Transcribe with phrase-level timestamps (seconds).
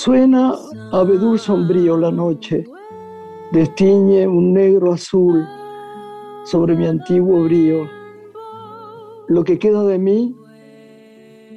[0.00, 0.54] Suena
[0.92, 2.64] abedul sombrío la noche,
[3.50, 5.44] destiñe un negro azul
[6.44, 7.88] sobre mi antiguo brío.
[9.26, 10.36] Lo que queda de mí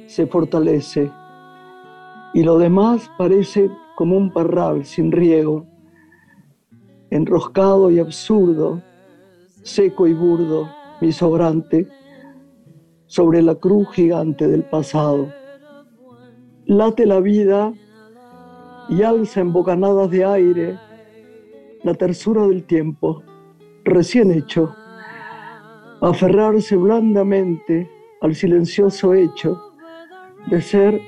[0.08, 1.08] se fortalece
[2.34, 5.64] y lo demás parece como un parral sin riego,
[7.10, 8.82] enroscado y absurdo,
[9.62, 10.68] seco y burdo,
[11.00, 11.86] mi sobrante,
[13.06, 15.28] sobre la cruz gigante del pasado.
[16.66, 17.72] Late la vida
[18.88, 20.78] y alza en bocanadas de aire
[21.82, 23.22] la tersura del tiempo,
[23.84, 24.74] recién hecho,
[26.00, 27.90] aferrarse blandamente
[28.20, 29.60] al silencioso hecho
[30.48, 31.00] de ser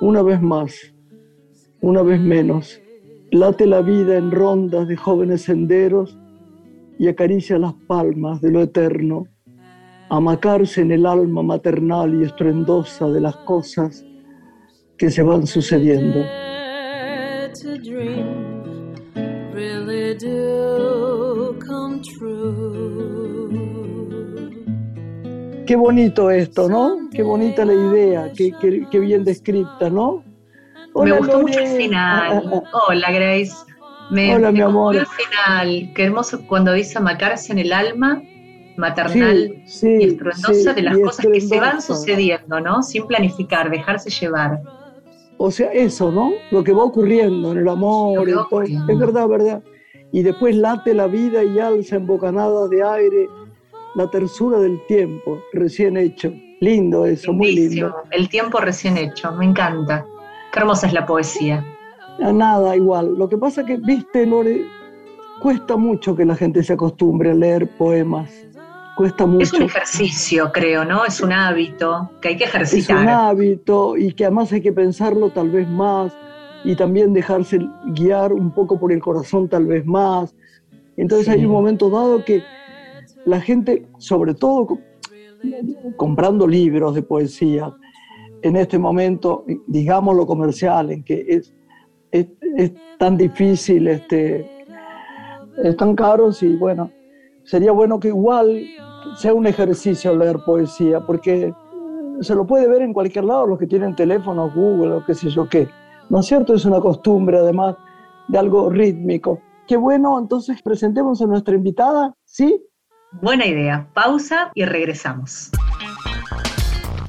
[0.00, 0.94] una vez más,
[1.80, 2.80] una vez menos.
[3.32, 6.18] Late la vida en rondas de jóvenes senderos
[6.98, 9.24] y acaricia las palmas de lo eterno,
[10.08, 14.04] amacarse en el alma maternal y estruendosa de las cosas
[14.98, 16.20] que se van sucediendo.
[25.66, 27.08] Qué bonito esto, ¿no?
[27.12, 28.52] Qué bonita la idea, qué,
[28.90, 30.24] qué, bien descripta, ¿no?
[30.94, 32.62] me gustó mucho el final.
[32.88, 33.52] Hola, Grace.
[34.10, 34.96] Me, Hola, mi amor.
[34.96, 35.92] el final.
[35.94, 38.22] Qué hermoso cuando dice amacarse en el alma
[38.76, 42.82] maternal y estruendosa de las cosas que se van sucediendo, ¿no?
[42.82, 44.60] Sin planificar, dejarse llevar.
[45.42, 46.32] O sea, eso, ¿no?
[46.50, 48.28] Lo que va ocurriendo en el amor.
[48.28, 49.62] Es verdad, verdad.
[50.12, 53.26] Y después late la vida y alza en bocanadas de aire
[53.94, 56.30] la tersura del tiempo recién hecho.
[56.60, 57.90] Lindo eso, muy lindo.
[58.10, 60.04] El tiempo recién hecho, me encanta.
[60.52, 61.64] Qué hermosa es la poesía.
[62.18, 63.14] Nada, igual.
[63.16, 64.66] Lo que pasa que, viste, Lore,
[65.40, 68.30] cuesta mucho que la gente se acostumbre a leer poemas.
[69.00, 69.44] Cuesta mucho.
[69.44, 71.06] Es un ejercicio, creo, ¿no?
[71.06, 72.98] Es un hábito que hay que ejercitar.
[72.98, 76.14] Es un hábito y que además hay que pensarlo tal vez más
[76.64, 77.60] y también dejarse
[77.94, 80.34] guiar un poco por el corazón tal vez más.
[80.98, 82.42] Entonces hay un momento dado que
[83.24, 84.78] la gente, sobre todo
[85.96, 87.72] comprando libros de poesía,
[88.42, 91.54] en este momento, digamos lo comercial, en que es,
[92.10, 92.26] es,
[92.98, 94.46] tan difícil, este,
[95.64, 96.90] es tan caro, y bueno,
[97.44, 98.62] sería bueno que igual
[99.16, 101.52] sea un ejercicio leer poesía, porque
[102.20, 105.30] se lo puede ver en cualquier lado, los que tienen teléfono, Google, o qué sé
[105.30, 105.68] yo qué.
[106.08, 106.54] ¿No es cierto?
[106.54, 107.76] Es una costumbre, además,
[108.28, 109.40] de algo rítmico.
[109.66, 112.62] Qué bueno, entonces presentemos a nuestra invitada, ¿sí?
[113.22, 113.88] Buena idea.
[113.94, 115.50] Pausa y regresamos.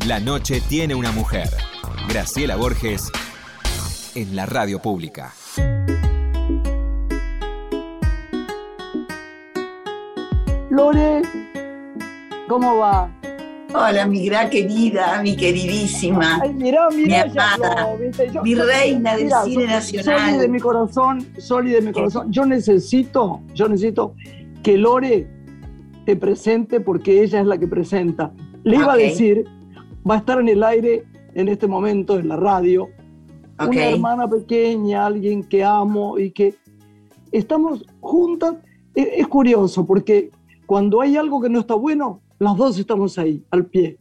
[0.07, 1.47] La noche tiene una mujer.
[2.09, 3.11] Graciela Borges
[4.15, 5.33] en la radio pública.
[10.69, 11.21] Lore,
[12.47, 13.11] ¿cómo va?
[13.73, 16.39] Hola, mi gran querida, mi queridísima.
[16.41, 17.87] Ay, mirá, mirá, mi amada,
[18.43, 20.19] mi reina del cine nacional.
[20.19, 22.31] Soli de mi corazón, Soli de mi corazón.
[22.31, 24.13] Yo necesito, yo necesito
[24.61, 25.27] que Lore
[26.05, 28.33] te presente porque ella es la que presenta.
[28.63, 29.45] Le iba a decir,
[30.09, 32.89] va a estar en el aire en este momento en la radio,
[33.59, 36.55] una hermana pequeña, alguien que amo y que
[37.31, 38.55] estamos juntas.
[38.93, 40.31] Es, curioso porque
[40.65, 43.99] cuando hay algo que no está bueno, las dos estamos ahí, al pie.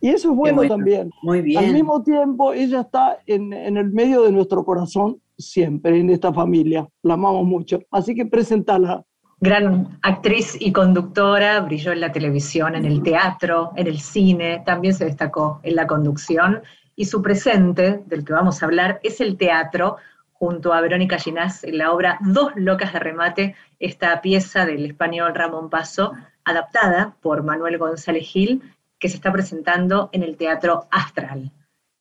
[0.00, 1.10] Y eso es bueno, también.
[1.22, 1.64] Muy bien.
[1.64, 6.32] Al mismo tiempo, ella está en, en, el medio de nuestro corazón siempre, en esta
[6.32, 6.88] familia.
[7.02, 7.80] La amamos mucho.
[7.90, 9.04] Así que presentala,
[9.40, 14.94] gran actriz y conductora, brilló en la televisión, en el teatro, en el cine, también
[14.94, 16.62] se destacó en la conducción
[16.94, 19.96] y su presente, del que vamos a hablar, es el teatro,
[20.32, 25.34] junto a Verónica Ginás en la obra Dos locas de remate, esta pieza del español
[25.34, 26.12] Ramón Paso,
[26.44, 28.62] adaptada por Manuel González Gil,
[28.98, 31.52] que se está presentando en el Teatro Astral.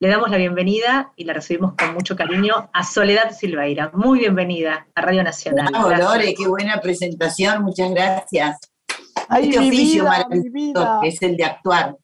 [0.02, 3.92] Le damos la bienvenida y la recibimos con mucho cariño a Soledad Silveira.
[3.94, 5.74] Muy bienvenida a Radio Nacional.
[5.76, 8.60] Hola, Lore, qué buena presentación, muchas gracias.
[9.28, 11.98] Ay, este oficio maravilloso que es el de actuar.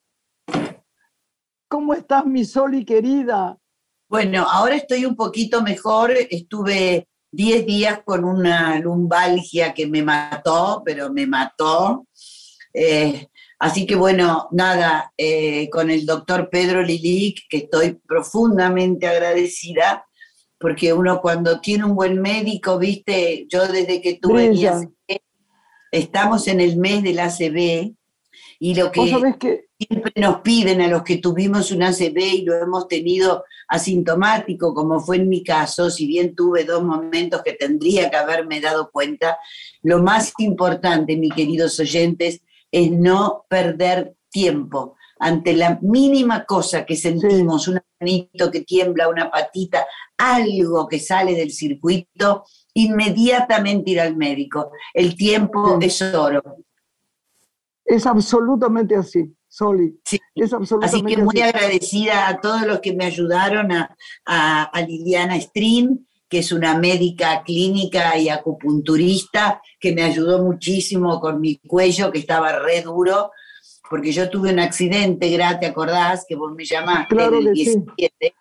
[1.70, 3.58] ¿Cómo estás, mi Soli querida?
[4.08, 6.12] Bueno, ahora estoy un poquito mejor.
[6.30, 12.06] Estuve 10 días con una lumbalgia que me mató, pero me mató.
[12.75, 13.27] Eh,
[13.57, 20.06] Así que bueno, nada, eh, con el doctor Pedro Lilic, que estoy profundamente agradecida,
[20.60, 25.19] porque uno cuando tiene un buen médico, viste, yo desde que tuve mi ACB,
[25.92, 27.94] estamos en el mes del ACB,
[28.60, 32.88] y lo que, siempre nos piden a los que tuvimos un ACB y lo hemos
[32.88, 38.18] tenido asintomático, como fue en mi caso, si bien tuve dos momentos que tendría que
[38.18, 39.38] haberme dado cuenta,
[39.81, 42.42] lo más importante, mis queridos oyentes,
[42.75, 44.98] es no perder tiempo.
[45.18, 49.88] ante la mínima cosa que sentimos, un manito que tiembla, una patita,
[50.18, 52.44] algo que sale del circuito,
[52.74, 54.72] inmediatamente ir al médico.
[54.94, 56.44] El tiempo es oro.
[57.86, 59.98] Es absolutamente así, Soli.
[60.36, 63.95] Es absolutamente así que muy agradecida a todos los que me ayudaron, a,
[64.25, 71.39] a, Liliana Strin, que es una médica clínica y acupunturista, que me ayudó muchísimo con
[71.39, 73.31] mi cuello, que estaba re duro,
[73.89, 76.25] porque yo tuve un accidente, ¿te acordás?
[76.27, 78.36] Que vos me llamaste en el 17,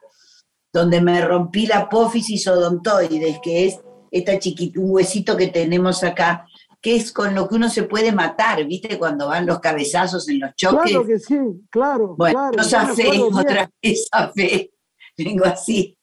[0.73, 6.47] donde me rompí la apófisis odontoides, que es esta chiquita, un huesito que tenemos acá,
[6.81, 8.99] que es con lo que uno se puede matar, ¿viste?
[8.99, 10.91] Cuando van los cabezazos en los choques.
[10.91, 11.37] Claro que sí,
[11.71, 12.15] claro.
[12.17, 14.71] Bueno, claro, yo fe, otra vez fe,
[15.17, 15.97] vengo así.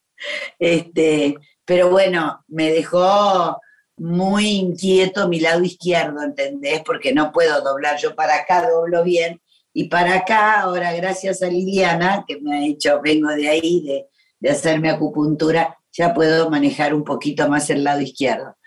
[0.60, 1.36] Este,
[1.72, 3.58] pero bueno, me dejó
[3.96, 6.82] muy inquieto mi lado izquierdo, ¿entendés?
[6.86, 9.40] Porque no puedo doblar, yo para acá doblo bien
[9.72, 14.10] y para acá, ahora gracias a Liliana, que me ha hecho, vengo de ahí, de,
[14.42, 18.58] de hacerme acupuntura, ya puedo manejar un poquito más el lado izquierdo.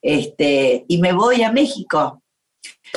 [0.00, 2.22] Este, y me voy a México.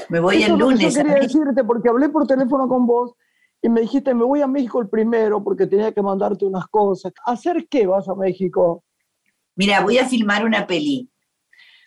[0.08, 0.96] Me voy el lunes.
[0.96, 3.16] Yo quería decirte, porque hablé por teléfono con vos
[3.62, 7.12] y me dijiste, me voy a México el primero porque tenía que mandarte unas cosas.
[7.25, 8.86] ¿Hacer qué vas a México?
[9.57, 11.09] Mira, voy a filmar una peli.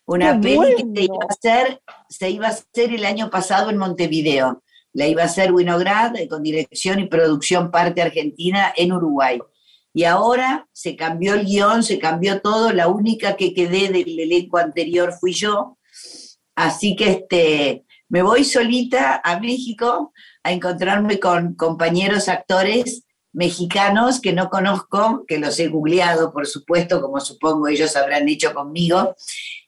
[0.04, 3.78] Una peli que se iba, a hacer, se iba a hacer el año pasado en
[3.78, 4.64] Montevideo.
[4.92, 9.38] La iba a hacer Winograd eh, con dirección y producción parte argentina en Uruguay.
[9.94, 12.72] Y ahora se cambió el guion, se cambió todo.
[12.72, 15.78] La única que quedé del elenco anterior fui yo.
[16.56, 20.12] Así que este, me voy solita a México
[20.42, 27.00] a encontrarme con compañeros actores mexicanos que no conozco, que los he googleado, por supuesto,
[27.00, 29.14] como supongo ellos habrán hecho conmigo,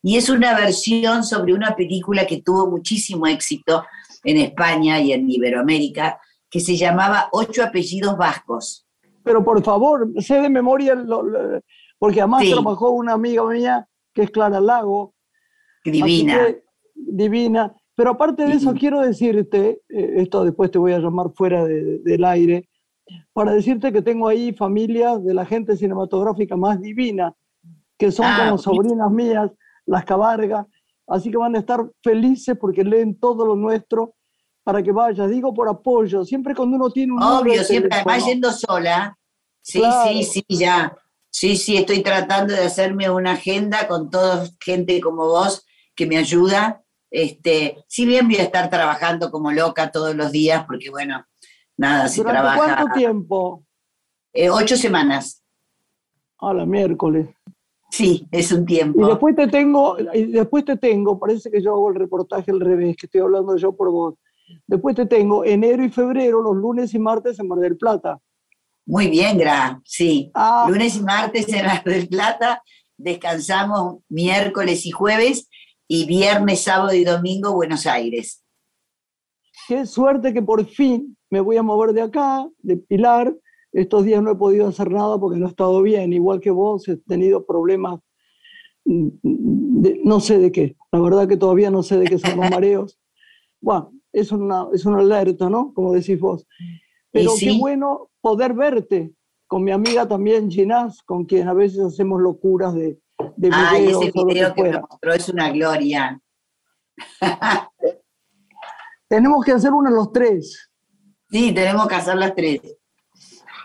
[0.03, 3.85] y es una versión sobre una película que tuvo muchísimo éxito
[4.25, 6.21] en España y en Iberoamérica,
[6.51, 8.87] que se llamaba Ocho apellidos vascos.
[9.25, 10.97] Pero por favor, sé de memoria,
[11.99, 15.15] porque además trabajó una amiga mía que es Clara Lago.
[15.85, 16.49] Divina.
[16.95, 17.75] divina.
[17.95, 22.25] Pero aparte de eso, quiero decirte, eh, esto después te voy a llamar fuera del
[22.25, 22.69] aire,
[23.33, 27.35] para decirte que tengo ahí familias de la gente cinematográfica más divina,
[27.99, 29.51] que son ah, como sobrinas mías,
[29.87, 30.67] las Cabarga,
[31.07, 34.15] así que van a estar felices porque leen todo lo nuestro
[34.65, 35.31] para que vayas.
[35.31, 37.23] Digo por apoyo, siempre cuando uno tiene un...
[37.23, 39.19] Obvio, siempre, además yendo sola.
[39.61, 40.97] Sí, sí, sí, ya.
[41.31, 46.19] Sí, sí, estoy tratando de hacerme una agenda con toda gente como vos que me
[46.19, 46.83] ayuda.
[47.11, 51.25] Este, si bien voy a estar trabajando como loca todos los días, porque bueno,
[51.77, 52.57] Nada, si trabaja.
[52.57, 53.65] ¿Cuánto tiempo?
[54.33, 55.43] Eh, ocho semanas.
[56.39, 57.29] A la miércoles.
[57.91, 59.05] Sí, es un tiempo.
[59.05, 62.61] Y después te tengo, y después te tengo, parece que yo hago el reportaje al
[62.61, 64.15] revés, que estoy hablando yo por vos.
[64.67, 68.19] Después te tengo enero y febrero, los lunes y martes en Mar del Plata.
[68.87, 70.31] Muy bien, Gra, sí.
[70.35, 70.67] Ah.
[70.69, 72.63] Lunes y martes en Mar del Plata,
[72.97, 75.49] descansamos miércoles y jueves,
[75.87, 78.42] y viernes, sábado y domingo Buenos Aires.
[79.69, 83.35] Qué suerte que por fin me voy a mover de acá, de Pilar.
[83.73, 86.87] Estos días no he podido hacer nada porque no he estado bien, igual que vos,
[86.89, 88.01] he tenido problemas,
[88.85, 89.09] mm,
[90.05, 92.99] no sé de qué, la verdad que todavía no sé de qué son los mareos.
[93.63, 95.73] Bueno, es una, es una alerta, ¿no?
[95.73, 96.47] Como decís vos.
[97.11, 99.13] Pero qué bueno poder verte
[99.47, 102.99] con mi amiga también, Ginás, con quien a veces hacemos locuras de,
[103.37, 104.05] de videos.
[104.05, 106.21] ese video que, me mostró es una gloria.
[109.13, 110.71] Tenemos que hacer uno de los tres.
[111.31, 112.63] Sí, tenemos que hacer las tres.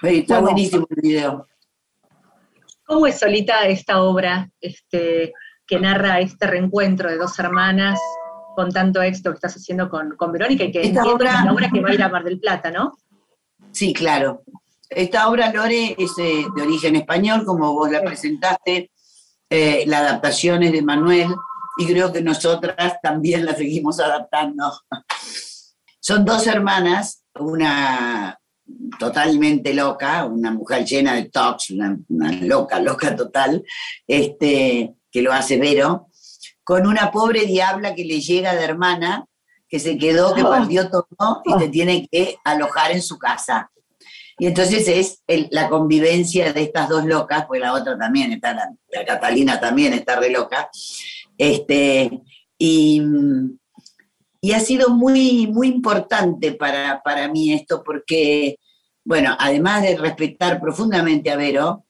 [0.01, 1.47] Está buenísimo el video.
[2.85, 5.31] ¿Cómo es solita esta obra este,
[5.65, 7.97] que narra este reencuentro de dos hermanas
[8.57, 11.69] con tanto éxito que estás haciendo con, Verónica y que esta obra, es una obra
[11.71, 12.97] que va a ir a Mar del Plata, ¿no?
[13.71, 14.43] Sí, claro.
[14.89, 18.91] Esta obra, Lore, es eh, de origen español, como vos la presentaste.
[19.49, 21.33] Eh, la adaptación es de Manuel
[21.77, 24.71] y creo que nosotras también la seguimos adaptando.
[25.99, 28.39] Son dos hermanas una
[28.99, 31.97] totalmente loca, una mujer llena de tox, una,
[32.41, 33.63] loca, loca total,
[34.05, 36.07] este, que lo hace Vero,
[36.63, 39.25] con una pobre diabla que le llega de hermana,
[39.69, 40.49] que se quedó, que ah.
[40.49, 43.71] perdió todo y te tiene que alojar en su casa.
[44.39, 48.71] Y entonces es la convivencia de estas dos locas, pues la otra también está, la,
[48.89, 50.69] la Catalina también está re loca.
[51.37, 52.21] Este,
[52.57, 53.01] y,
[54.41, 58.59] y ha sido muy, muy importante para, mí esto porque,
[59.03, 61.85] bueno, además de respetar profundamente a Vero,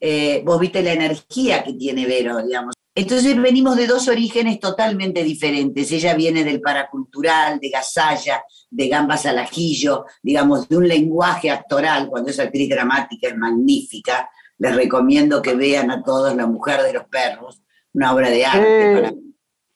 [0.00, 2.74] eh, vos viste la energía que tiene Vero, digamos.
[2.94, 5.92] entonces venimos de dos orígenes totalmente diferentes.
[5.92, 12.08] Ella viene del paracultural, de Gasalla, de Gambas al ajillo, digamos, de un lenguaje actoral,
[12.08, 14.28] cuando es actriz dramática es magnífica.
[14.58, 17.62] Les recomiendo que vean a todos La Mujer de los Perros,
[17.94, 19.16] una obra de arte.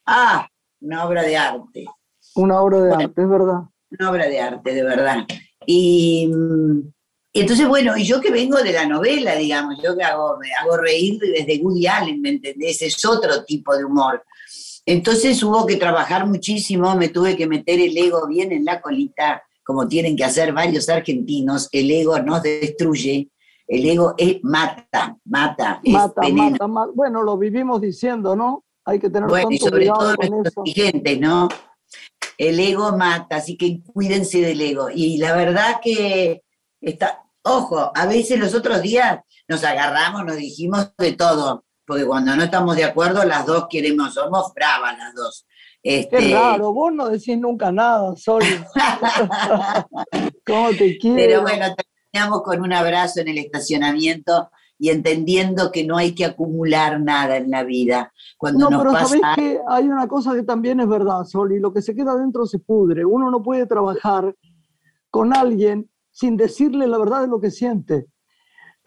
[0.07, 0.49] Ah,
[0.81, 1.87] una obra de arte.
[2.35, 3.61] Una obra de arte, es verdad.
[3.91, 5.27] Una obra de arte, de verdad.
[5.67, 6.81] Y mm,
[7.37, 10.49] y entonces, bueno, y yo que vengo de la novela, digamos, yo que hago, me
[10.55, 12.81] hago reír desde Woody Allen, ¿me entendés?
[12.81, 14.25] Es otro tipo de humor.
[14.87, 19.43] Entonces hubo que trabajar muchísimo, me tuve que meter el ego bien en la colita,
[19.63, 21.69] como tienen que hacer varios argentinos.
[21.73, 23.29] El ego nos destruye,
[23.69, 25.81] el ego es, mata, mata.
[25.85, 28.65] Mata, mata, mata, Bueno, lo vivimos diciendo, ¿no?
[28.85, 31.49] Hay que tener bueno, y sobre todo nuestros dirigentes, ¿no?
[32.39, 34.89] El ego mata, así que cuídense del ego.
[34.95, 36.43] Y la verdad que
[36.81, 42.35] está, Ojo, a veces los otros días nos agarramos, nos dijimos de todo, porque cuando
[42.35, 45.47] no estamos de acuerdo, las dos queremos, somos bravas las dos.
[45.81, 46.17] Este...
[46.17, 48.43] Qué raro, vos no decís nunca nada, Sol.
[50.47, 51.17] ¿Cómo te quiero?
[51.17, 51.67] Pero bueno,
[52.17, 57.37] terminamos con un abrazo en el estacionamiento y entendiendo que no hay que acumular nada
[57.37, 58.13] en la vida.
[58.39, 59.19] Cuando no, pero pasa...
[59.35, 62.47] que hay una cosa que también es verdad, Sol, y lo que se queda dentro
[62.47, 63.05] se pudre.
[63.05, 64.35] Uno no puede trabajar
[65.11, 68.07] con alguien sin decirle la verdad de lo que siente.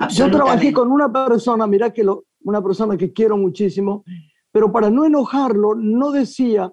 [0.10, 4.04] Yo trabajé con una persona, mira que lo, una persona que quiero muchísimo,
[4.52, 6.72] pero para no enojarlo, no decía,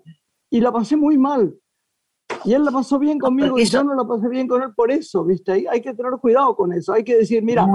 [0.48, 1.54] y la pasé muy mal.
[2.44, 4.90] Y él la pasó bien conmigo y yo no la pasé bien con él por
[4.90, 5.66] eso, ¿viste?
[5.68, 6.92] Hay, que tener cuidado con eso.
[6.92, 7.66] Hay que decir, mira,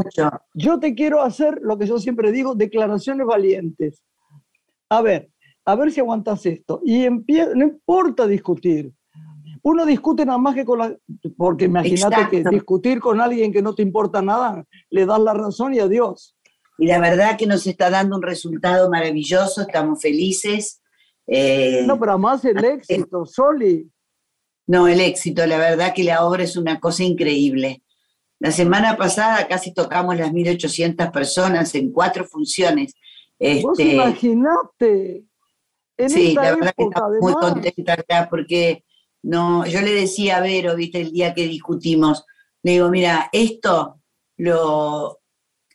[0.53, 4.03] yo te quiero hacer lo que yo siempre digo, declaraciones valientes.
[4.89, 5.29] A ver,
[5.65, 6.81] a ver si aguantas esto.
[6.85, 8.93] Y empieza, no importa discutir,
[9.63, 10.95] uno discute nada más que con la...
[11.37, 15.73] Porque imagínate que discutir con alguien que no te importa nada, le das la razón
[15.73, 16.35] y adiós.
[16.77, 20.81] Y la verdad que nos está dando un resultado maravilloso, estamos felices.
[21.27, 23.87] Eh, no, pero además el éxito, Soli.
[24.71, 27.83] No, el éxito, la verdad que la obra es una cosa increíble.
[28.39, 32.93] La semana pasada casi tocamos las 1.800 personas en cuatro funciones.
[33.37, 35.25] Vos este, imaginate.
[36.07, 38.85] sí, la verdad que estamos muy contenta acá porque
[39.23, 42.23] no, yo le decía a Vero, viste, el día que discutimos,
[42.63, 43.99] le digo, mira, esto
[44.37, 45.19] lo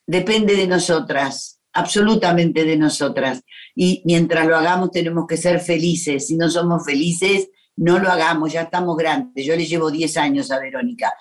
[0.06, 3.42] depende de nosotras, absolutamente de nosotras.
[3.74, 6.28] Y mientras lo hagamos tenemos que ser felices.
[6.28, 9.44] Si no somos felices, no lo hagamos, ya estamos grandes.
[9.44, 11.12] Yo le llevo 10 años a Verónica.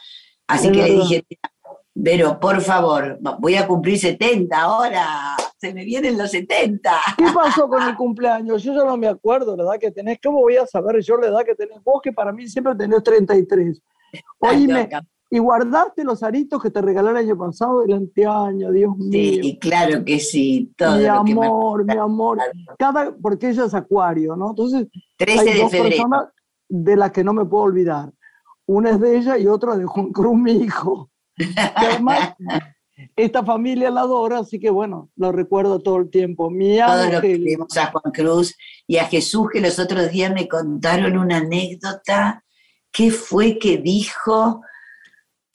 [0.47, 1.25] Así que le dije,
[1.93, 6.91] Vero, por favor, voy a cumplir 70 ahora se me vienen los 70.
[7.17, 8.63] ¿Qué pasó con el cumpleaños?
[8.63, 10.19] Yo ya no me acuerdo la edad que tenés.
[10.23, 13.03] ¿Cómo voy a saber yo la edad que tenés vos, que para mí siempre tenés
[13.03, 13.81] 33?
[14.39, 14.89] Oíme,
[15.29, 19.41] ¿y guardaste los aritos que te regalé el año pasado, el anteaño, Dios mío?
[19.41, 20.71] Sí, claro que sí.
[20.77, 22.39] Todo mi amor, mi amor.
[22.77, 24.51] Cada, porque ella es acuario, ¿no?
[24.51, 26.25] Entonces, 13 hay dos personas
[26.69, 28.11] de las que no me puedo olvidar.
[28.65, 31.11] Una es de ella y otra de Juan Cruz, mi hijo.
[31.75, 32.33] además,
[33.15, 36.49] esta familia la adora, así que bueno, lo recuerdo todo el tiempo.
[36.49, 38.55] Mi Todos lo queremos a Juan Cruz
[38.87, 42.43] y a Jesús, que los otros días me contaron una anécdota.
[42.91, 44.61] ¿Qué fue que dijo?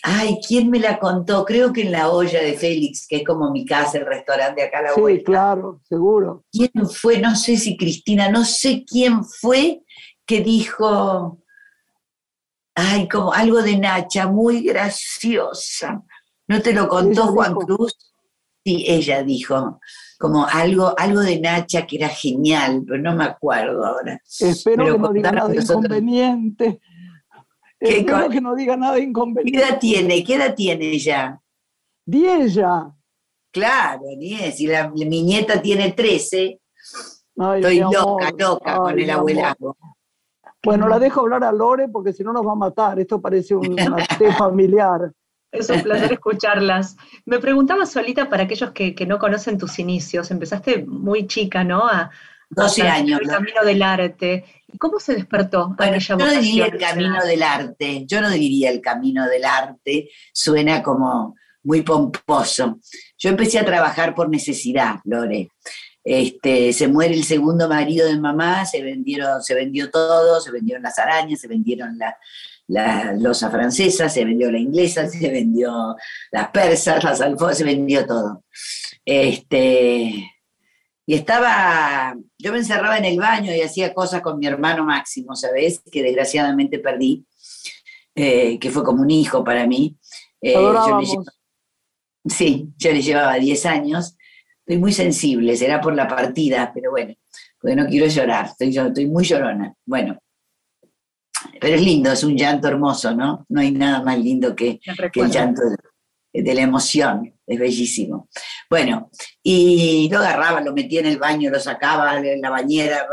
[0.03, 1.45] Ay, ¿quién me la contó?
[1.45, 4.79] Creo que en la olla de Félix, que es como mi casa, el restaurante acá
[4.79, 6.45] a la Sí, claro, seguro.
[6.51, 7.19] ¿Quién fue?
[7.19, 9.83] No sé si Cristina, no sé quién fue
[10.31, 11.43] que dijo,
[12.77, 16.05] ay, como algo de Nacha, muy graciosa.
[16.47, 17.97] ¿No te lo contó Juan Cruz?
[18.65, 19.81] Sí, ella dijo,
[20.21, 24.21] como algo, algo de Nacha que era genial, pero no me acuerdo ahora.
[24.39, 26.81] Espero que no diga nada inconveniente.
[27.81, 29.59] Espero que no diga nada inconveniente.
[29.59, 30.23] ¿Qué edad tiene?
[30.23, 31.41] ¿Qué edad tiene ella?
[32.07, 32.89] Diez ya.
[33.51, 34.61] Claro, diez.
[34.61, 36.61] Y la, mi nieta tiene trece.
[37.35, 39.77] Estoy loca, loca con el abuelado.
[40.63, 42.99] Bueno, la dejo hablar a Lore porque si no nos va a matar.
[42.99, 43.77] Esto parece un
[44.19, 45.13] té familiar.
[45.51, 46.97] Es un placer escucharlas.
[47.25, 51.87] Me preguntaba solita para aquellos que, no conocen tus inicios, empezaste muy chica, ¿no?
[51.87, 52.11] A,
[52.51, 53.21] 12 años.
[53.23, 54.45] El camino del arte.
[54.79, 58.81] ¿Cómo se despertó bueno, Yo no diría el camino del arte, yo no diría el
[58.81, 62.79] camino del arte, suena como muy pomposo.
[63.19, 65.51] Yo empecé a trabajar por necesidad, Lore.
[66.03, 70.83] Este, se muere el segundo marido de mamá, se vendieron, se vendió todo, se vendieron
[70.83, 72.17] las arañas, se vendieron la,
[72.69, 75.97] la losa francesa, se vendió la inglesa, se vendió
[76.31, 78.45] las persas, las alfombras, se vendió todo.
[79.05, 80.31] Este,
[81.07, 85.35] y estaba, yo me encerraba en el baño y hacía cosas con mi hermano Máximo,
[85.35, 85.83] ¿sabes?
[85.91, 87.27] Que desgraciadamente perdí,
[88.15, 89.97] eh, que fue como un hijo para mí.
[90.41, 91.01] Eh, yo
[92.27, 94.17] sí, yo le llevaba 10 años,
[94.71, 97.13] Estoy muy sensible, será por la partida, pero bueno,
[97.61, 99.75] porque no quiero llorar, estoy, estoy muy llorona.
[99.85, 100.17] Bueno,
[101.61, 103.45] pero es lindo, es un llanto hermoso, ¿no?
[103.49, 104.79] No hay nada más lindo que,
[105.13, 105.63] que el llanto
[106.33, 108.29] de, la emoción, es bellísimo.
[108.71, 109.11] Bueno,
[109.43, 113.09] y lo agarraba, lo metía en el baño, lo sacaba en la bañera,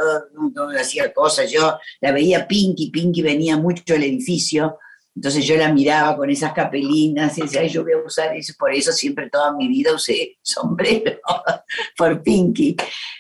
[0.54, 1.52] no, hacía cosas.
[1.52, 4.78] Yo la veía Pinky, Pinky venía mucho al edificio,
[5.18, 8.72] entonces yo la miraba con esas capelinas y decía, yo voy a usar eso, por
[8.72, 11.20] eso siempre toda mi vida usé sombrero
[11.98, 12.76] por Pinky.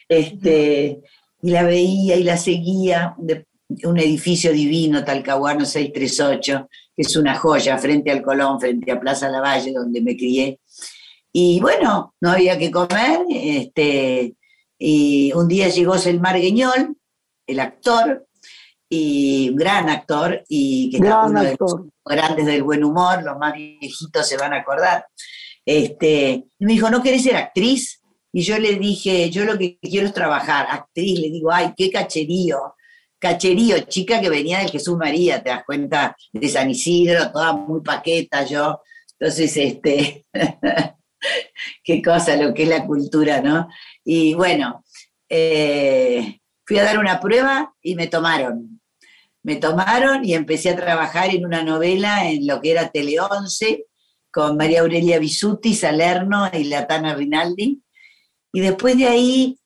[0.07, 0.99] Este,
[1.41, 3.47] y la veía y la seguía, de
[3.83, 9.27] un edificio divino, Talcahuano 638, que es una joya frente al Colón, frente a Plaza
[9.29, 10.59] Lavalle, donde me crié.
[11.31, 13.21] Y bueno, no había que comer.
[13.27, 14.35] Este,
[14.77, 16.95] y un día llegó Selmar Guiñol,
[17.47, 18.26] el actor,
[18.89, 21.81] y un gran actor, y que gran uno actor.
[21.81, 25.05] de los grandes del buen humor, los más viejitos se van a acordar.
[25.65, 28.01] Este, y me dijo, ¿no querés ser actriz?
[28.31, 31.19] Y yo le dije, yo lo que quiero es trabajar, actriz.
[31.19, 32.75] Le digo, ay, qué cacherío
[33.19, 37.81] cacherío, chica que venía del Jesús María, te das cuenta, de San Isidro, toda muy
[37.81, 38.81] paqueta yo.
[39.19, 40.25] Entonces, este,
[41.83, 43.67] qué cosa lo que es la cultura, ¿no?
[44.03, 44.83] Y bueno,
[45.29, 48.76] eh, fui a dar una prueba y me tomaron.
[49.47, 53.85] Me tomaron y empecé a trabajar en una novela en lo que era Tele 11
[54.29, 57.81] con María Aurelia Bisuti, Salerno y Latana Rinaldi.
[58.51, 59.57] Y después de ahí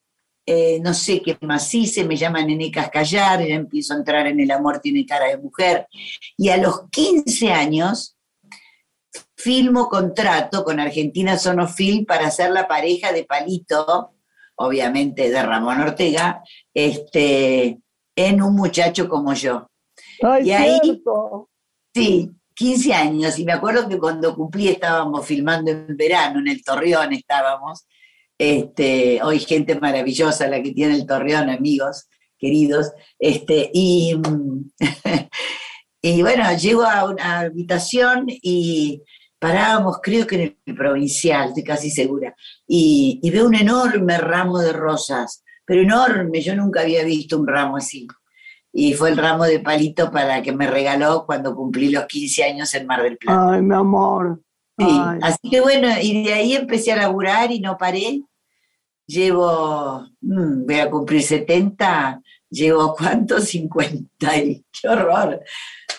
[0.46, 4.40] eh, no sé qué más hice, me llaman Nene Cascallar, ya empiezo a entrar en
[4.40, 5.88] El amor tiene cara de mujer.
[6.38, 8.16] Y a los 15 años
[9.36, 14.14] filmo contrato con Argentina Sonofil para ser la pareja de Palito,
[14.58, 17.80] obviamente de Ramón Ortega, este,
[18.16, 19.71] en Un muchacho como yo.
[20.22, 21.50] Ay, Y ahí- cierto.
[21.94, 23.38] Sí, 15 años.
[23.40, 27.86] Y me acuerdo que cuando cumplí estábamos filmando en verano, en el Torreón estábamos.
[28.38, 32.08] Este, hoy gente maravillosa la que tiene el Torreón, amigos
[32.42, 32.92] queridos.
[33.20, 34.16] Este, y,
[36.02, 39.02] y bueno, llego a una habitación y
[39.40, 42.36] parábamos, creo que en el provincial, estoy casi segura,
[42.68, 47.48] y, y veo un enorme ramo de rosas, pero enorme, yo nunca había visto un
[47.48, 48.08] ramo así
[48.74, 52.74] y fue el ramo de palito para que me regaló cuando cumplí los 15 años
[52.74, 53.54] en Mar del Plata.
[53.54, 54.42] Ay, mi amor.
[54.78, 58.24] Sí, así que bueno, y de ahí empecé a laburar y no paré.
[59.06, 65.42] Llevo, mm, voy a cumplir 70, llevo cuánto, 50 y qué horror,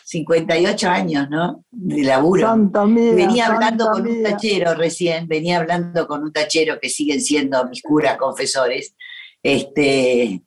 [0.05, 1.65] 58 años, ¿no?
[1.71, 2.47] De laburo.
[2.47, 3.15] Santa mía.
[3.15, 7.65] Venía santa hablando con un tachero recién, venía hablando con un tachero que siguen siendo
[7.69, 8.97] mis curas confesores,
[9.43, 10.43] este,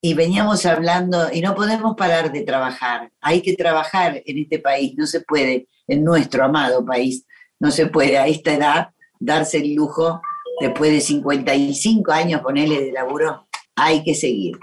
[0.00, 4.94] y veníamos hablando, y no podemos parar de trabajar, hay que trabajar en este país,
[4.96, 7.26] no se puede, en nuestro amado país,
[7.58, 10.22] no se puede a esta edad darse el lujo,
[10.60, 14.58] después de 55 años ponerle de laburo, hay que seguir.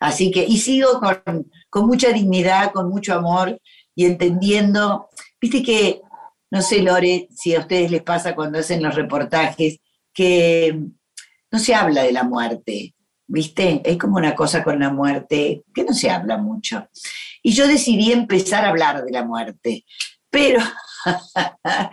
[0.00, 3.60] Así que, y sigo con, con mucha dignidad, con mucho amor
[3.96, 5.08] y entendiendo,
[5.40, 6.02] viste que,
[6.50, 9.80] no sé, Lore, si a ustedes les pasa cuando hacen los reportajes,
[10.12, 10.78] que
[11.50, 12.94] no se habla de la muerte,
[13.28, 13.82] ¿viste?
[13.84, 16.88] Es como una cosa con la muerte que no se habla mucho.
[17.42, 19.84] Y yo decidí empezar a hablar de la muerte,
[20.30, 20.60] pero...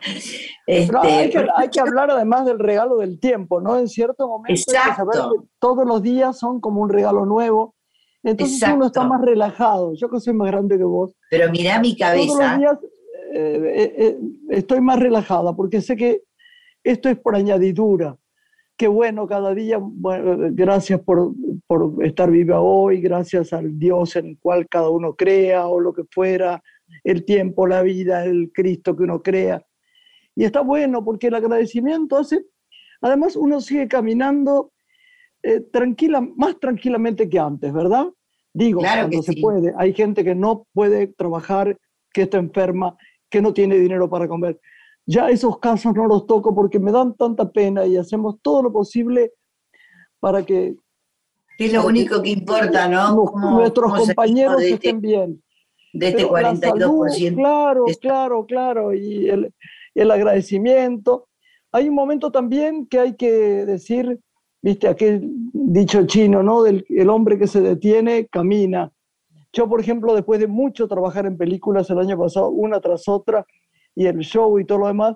[0.65, 3.77] Pero hay, que, este, hay que hablar además del regalo del tiempo, ¿no?
[3.77, 5.31] En cierto momento hay que saber Exacto.
[5.31, 7.75] que todos los días son como un regalo nuevo.
[8.23, 9.93] Entonces uno está más relajado.
[9.93, 11.15] Yo que soy más grande que vos.
[11.29, 12.77] pero mirá mi Todos los cabeza, días
[13.33, 14.17] eh, eh, eh,
[14.49, 16.23] estoy más relajada porque sé que
[16.83, 18.17] esto es por añadidura.
[18.77, 21.33] Qué bueno cada día, bueno, gracias por,
[21.65, 25.93] por estar viva hoy, gracias al Dios en el cual cada uno crea o lo
[25.93, 26.61] que fuera,
[27.03, 29.65] el tiempo, la vida, el Cristo que uno crea.
[30.35, 32.45] Y está bueno porque el agradecimiento hace,
[32.99, 34.73] además uno sigue caminando
[35.41, 38.07] eh, tranquila, más tranquilamente que antes, ¿verdad?
[38.53, 39.41] Digo, Claro cuando se sí.
[39.41, 39.73] puede.
[39.77, 41.77] Hay gente que no puede trabajar,
[42.11, 42.97] que está enferma,
[43.29, 44.59] que no tiene dinero para comer.
[45.05, 48.73] Ya esos casos no los toco porque me dan tanta pena y hacemos todo lo
[48.73, 49.33] posible
[50.19, 50.75] para que
[51.57, 53.15] es lo único que importa, ¿no?
[53.25, 55.41] Cómo- nuestros compañeros este, estén bien.
[55.93, 57.35] de este Pero la salud, 42%.
[57.35, 58.93] claro, claro, claro.
[58.93, 59.53] Y el,
[59.93, 61.27] el agradecimiento.
[61.71, 63.31] Hay un momento también que hay que
[63.65, 64.19] decir,
[64.61, 65.21] viste, aquel
[65.53, 66.63] dicho chino, ¿no?
[66.63, 68.91] Del el hombre que se detiene, camina.
[69.53, 73.45] Yo, por ejemplo, después de mucho trabajar en películas el año pasado, una tras otra,
[73.95, 75.15] y el show y todo lo demás,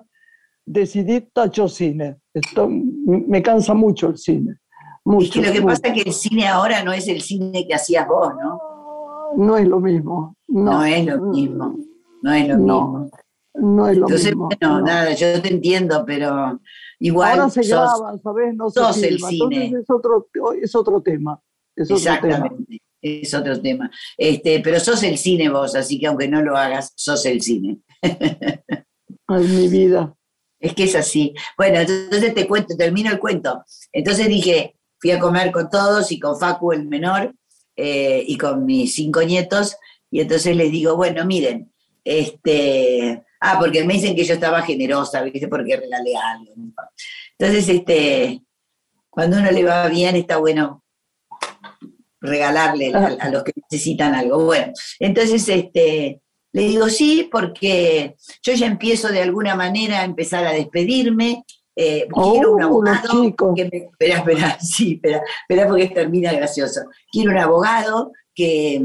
[0.64, 2.16] decidí tacho cine.
[2.32, 4.56] Esto, me cansa mucho el cine.
[5.04, 5.66] Mucho, Es que lo que mucho.
[5.74, 8.58] pasa es que el cine ahora no es el cine que hacías vos, ¿no?
[9.36, 10.36] No es lo mismo.
[10.48, 11.76] No, No, es lo mismo.
[12.22, 13.10] No es lo No, mismo.
[13.54, 14.46] No es lo Entonces, mismo.
[14.60, 14.86] bueno, no.
[14.86, 16.60] nada, yo te entiendo, pero
[17.02, 18.54] Igual Ahora se sos- graba, ¿sabes?
[18.54, 19.64] No se sos el cine.
[19.64, 20.28] Entonces es otro,
[20.60, 21.40] es otro tema.
[21.74, 22.36] Es otro tema.
[22.36, 23.90] Exactamente, es otro tema.
[24.18, 27.78] Este, pero sos el cine vos, así que aunque no lo hagas, sos el cine.
[28.02, 30.14] Ay, mi vida.
[30.58, 31.34] Es que es así.
[31.56, 33.64] Bueno, entonces te cuento, termino el cuento.
[33.92, 37.34] Entonces dije, fui a comer con todos y con Facu el menor
[37.76, 39.76] eh, y con mis cinco nietos,
[40.10, 41.72] y entonces les digo, bueno, miren,
[42.04, 45.48] este, ah, porque me dicen que yo estaba generosa, ¿viste?
[45.48, 46.52] Porque regalé algo.
[47.38, 48.42] Entonces, este,
[49.08, 50.84] cuando uno le va bien, está bueno
[52.20, 54.44] regalarle a, a los que necesitan algo.
[54.44, 56.20] Bueno, entonces, este,
[56.52, 61.44] le digo sí, porque yo ya empiezo de alguna manera a empezar a despedirme.
[61.76, 66.80] eh, Oh, quiero un abogado que me, espera, espera, sí, espera, espera porque termina gracioso.
[67.10, 68.80] Quiero un abogado que,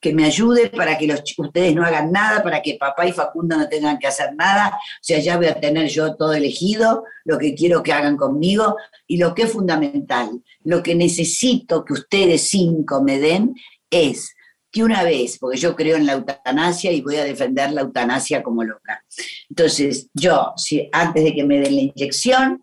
[0.00, 3.56] que me ayude para que los, ustedes no hagan nada, para que papá y Facundo
[3.56, 4.68] no tengan que hacer nada.
[4.76, 8.76] O sea, ya voy a tener yo todo elegido, lo que quiero que hagan conmigo
[9.06, 13.54] y lo que es fundamental, lo que necesito que ustedes cinco me den
[13.90, 14.34] es
[14.72, 18.42] que una vez, porque yo creo en la eutanasia y voy a defender la eutanasia
[18.42, 19.04] como loca.
[19.50, 22.62] Entonces, yo, si antes de que me den la inyección,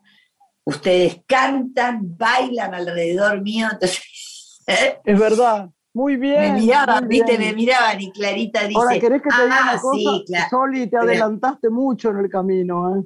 [0.66, 4.02] ustedes cantan, bailan alrededor mío, entonces
[5.06, 5.70] Es verdad.
[5.94, 6.54] Muy bien.
[6.54, 7.50] me miraban, viste, bien.
[7.50, 9.98] me miraban y Clarita dice, Ahora, ¿querés que te diga ah, una cosa?
[9.98, 10.48] sí, claro.
[10.50, 13.04] Soli, te adelantaste mucho en el camino, ¿eh?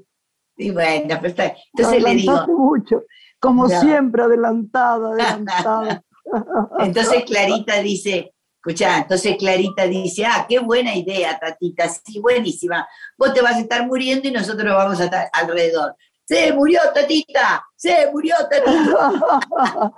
[0.58, 3.04] Y bueno, Te entonces le digo, adelantaste mucho.
[3.40, 3.82] Como No.
[3.82, 6.04] siempre, adelantada, adelantada.
[6.80, 8.33] Entonces Clarita dice,
[8.66, 12.88] escuchá, entonces Clarita dice, ah, qué buena idea, tatita, sí, buenísima.
[13.18, 15.96] Vos te vas a estar muriendo y nosotros vamos a estar alrededor.
[16.26, 19.12] Se murió tatita, se murió tatita.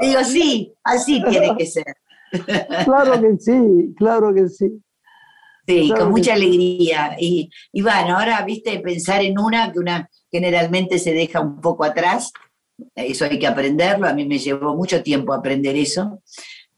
[0.00, 1.94] Digo, sí, así tiene que ser.
[2.84, 4.82] claro que sí, claro que sí.
[5.66, 6.42] Sí, Claro con mucha sí.
[6.42, 7.16] alegría.
[7.20, 11.84] Y, y bueno, ahora, viste, pensar en una que una generalmente se deja un poco
[11.84, 12.32] atrás,
[12.96, 16.22] eso hay que aprenderlo, a mí me llevó mucho tiempo aprender eso,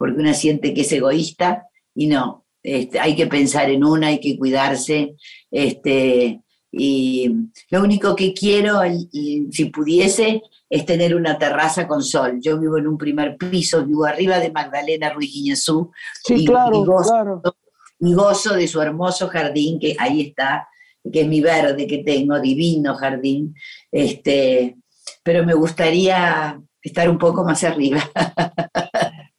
[0.02, 4.18] porque una siente que es egoísta y no, este, hay que pensar en una, hay
[4.18, 5.14] que cuidarse,
[5.50, 6.40] este,
[6.72, 7.30] y
[7.70, 8.80] lo único que quiero,
[9.12, 12.38] si pudiese, es tener una terraza con sol.
[12.40, 15.92] Yo vivo en un primer piso, vivo arriba de Magdalena Ruiz Guiñazú,
[16.24, 17.42] Sí, Y- claro, y vos- claro.
[18.00, 20.66] y gozo de su hermoso jardín, que ahí está,
[21.12, 23.54] que es mi verde que tengo, divino jardín.
[23.92, 24.76] Este,
[25.22, 28.00] pero me gustaría estar un poco más arriba.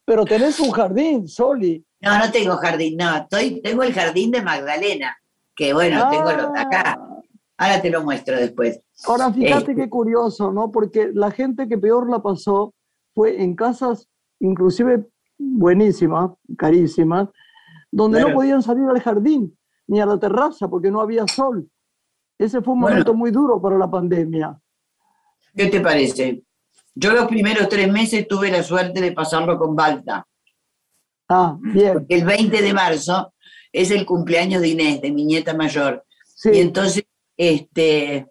[0.04, 1.84] Pero tenés un jardín, Soli.
[2.00, 5.16] No, no tengo jardín, no, estoy, tengo el jardín de Magdalena,
[5.56, 6.98] que bueno, tengo lo acá.
[6.98, 7.10] Ah,
[7.56, 8.80] Ahora te lo muestro después.
[9.06, 9.74] Ahora fíjate Este.
[9.76, 10.70] qué curioso, ¿no?
[10.72, 12.74] Porque la gente que peor la pasó
[13.14, 14.08] fue en casas,
[14.40, 15.06] inclusive
[15.38, 17.28] buenísimas, carísimas,
[17.92, 21.68] donde no podían salir al jardín ni a la terraza porque no había sol.
[22.38, 22.94] Ese fue un Bueno.
[22.96, 24.58] momento muy duro para la pandemia.
[25.56, 26.42] ¿Qué te parece?
[26.94, 30.26] Yo los primeros tres meses tuve la suerte de pasarlo con Balta.
[31.28, 33.34] Ah, bien, porque el 20 de marzo
[33.72, 36.04] es el cumpleaños de Inés, de mi nieta mayor.
[36.08, 37.04] Y sí, entonces,
[37.36, 38.26] este,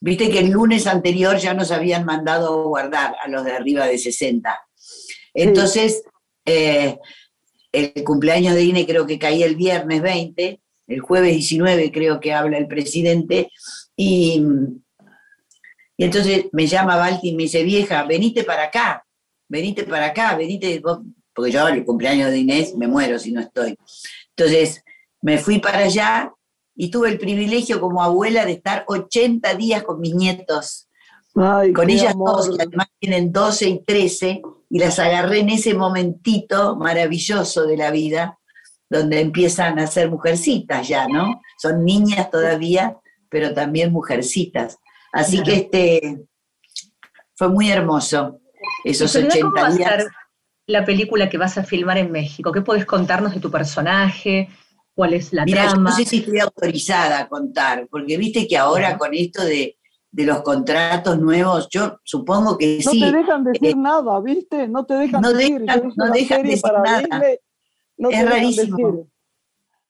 [0.00, 3.98] viste que el lunes anterior ya nos habían mandado guardar a los de arriba de
[3.98, 4.58] 60.
[5.34, 6.02] Entonces,
[6.46, 6.98] eh,
[7.72, 12.32] el cumpleaños de Inés creo que caía el viernes 20, el jueves 19 creo que
[12.32, 13.50] habla el presidente,
[13.96, 14.42] y,
[15.96, 19.06] y entonces me llama Balti y me dice, vieja, venite para acá,
[19.48, 21.00] venite para acá, venite, vos",
[21.34, 23.78] porque yo el cumpleaños de Inés me muero si no estoy.
[24.36, 24.82] Entonces,
[25.22, 26.32] me fui para allá
[26.74, 30.88] y tuve el privilegio como abuela de estar 80 días con mis nietos,
[31.34, 32.36] Ay, con ellas amor.
[32.36, 37.76] dos, que además tienen 12 y 13, y las agarré en ese momentito maravilloso de
[37.76, 38.38] la vida,
[38.88, 41.40] donde empiezan a ser mujercitas ya, ¿no?
[41.58, 42.96] Son niñas todavía,
[43.28, 44.78] pero también mujercitas.
[45.16, 46.26] Así que este
[47.34, 48.40] fue muy hermoso,
[48.84, 50.02] esos Y, Soledad, ¿Cómo va 80 a días.
[50.02, 50.10] ser
[50.66, 52.52] la película que vas a filmar en México?
[52.52, 54.48] ¿Qué podés contarnos de tu personaje?
[54.94, 55.90] ¿Cuál es la Mira, yo trama?
[55.90, 59.76] no sé si estoy autorizada a contar, porque viste que ahora con esto de,
[60.10, 63.00] de los contratos nuevos, yo supongo que No sí.
[63.00, 64.68] te dejan decir eh, nhice ¿viste?
[64.68, 65.60] No te dejan no decir.
[65.62, 67.08] dejan- no dejan decir para nada.
[67.98, 68.76] No Es rarísimo.
[68.76, 69.06] decir.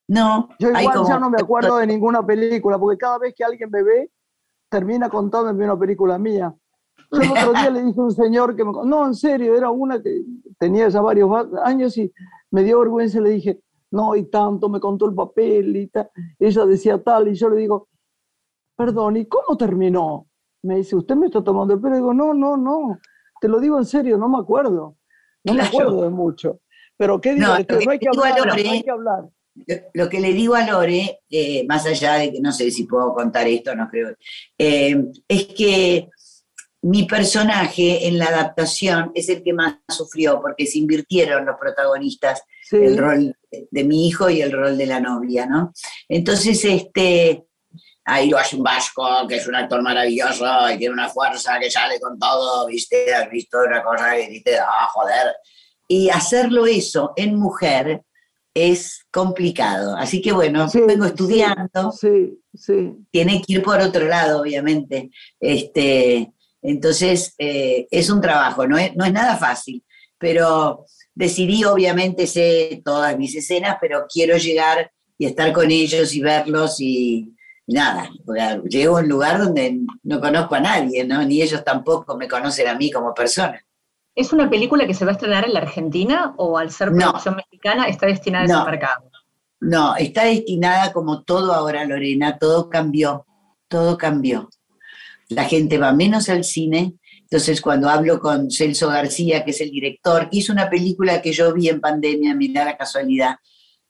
[0.08, 3.34] No, Yo hay igual como- ya no me acuerdo de ninguna película, porque cada vez
[3.36, 4.10] que alguien me ve,
[4.68, 6.55] termina contándome una película mía.
[7.11, 8.72] Otro día le dije a un señor que me...
[8.85, 10.22] No, en serio, era una que
[10.59, 12.12] tenía ya varios va- años y
[12.50, 13.61] me dio vergüenza y le dije,
[13.92, 16.11] no, y tanto, me contó el papel y tal.
[16.38, 17.88] Ella decía tal, y yo le digo,
[18.76, 20.26] perdón, ¿y cómo terminó?
[20.62, 21.94] Me dice, ¿usted me está tomando el pelo?
[21.94, 22.98] Y digo, no, no, no,
[23.40, 24.96] te lo digo en serio, no me acuerdo.
[25.44, 26.59] No me acuerdo de mucho.
[26.96, 27.90] Pero qué No, lo no, hay que digo
[28.24, 29.29] hablar, no hay que hablar.
[29.95, 33.14] Lo que le digo a Lore, eh, más allá de que no sé si puedo
[33.14, 34.14] contar esto, no creo,
[34.59, 36.09] eh, es que
[36.83, 42.42] mi personaje en la adaptación es el que más sufrió, porque se invirtieron los protagonistas,
[42.71, 45.73] el rol de mi hijo y el rol de la novia, ¿no?
[46.09, 47.47] Entonces, este,
[48.05, 51.71] ahí lo hace un vasco, que es un actor maravilloso y tiene una fuerza que
[51.71, 53.12] sale con todo, ¿viste?
[53.12, 55.35] Has visto una cosa que dice, ah, joder.
[55.88, 58.03] Y hacerlo eso en mujer
[58.57, 59.95] es complicado.
[59.97, 61.92] Así que bueno, vengo estudiando.
[61.92, 65.11] Sí, sí, Tiene que ir por otro lado, obviamente.
[65.38, 69.85] Este, entonces, eh, es un trabajo, no es, no es nada fácil,
[70.16, 76.21] pero decidí, obviamente, sé todas mis escenas, pero quiero llegar y estar con ellos y
[76.23, 78.11] verlos y, nada,
[78.69, 81.23] llego a un lugar donde no conozco a nadie, ¿no?
[81.25, 83.62] Ni ellos tampoco me conocen a mí como persona.
[84.16, 87.37] ¿Es una película que se va a estrenar en la Argentina o al ser producción
[87.37, 89.11] mexicana está destinada a ese mercado?
[89.61, 93.26] No, está destinada como todo ahora, Lorena, todo cambió,
[93.68, 94.48] todo cambió.
[95.29, 99.70] La gente va menos al cine, entonces cuando hablo con Celso García, que es el
[99.70, 103.37] director, hizo una película que yo vi en pandemia, mira la casualidad,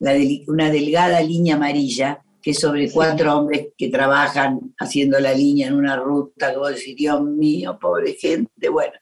[0.00, 5.32] la de, una delgada línea amarilla, que es sobre cuatro hombres que trabajan haciendo la
[5.32, 8.94] línea en una ruta, que vos decís, Dios mío, pobre gente, bueno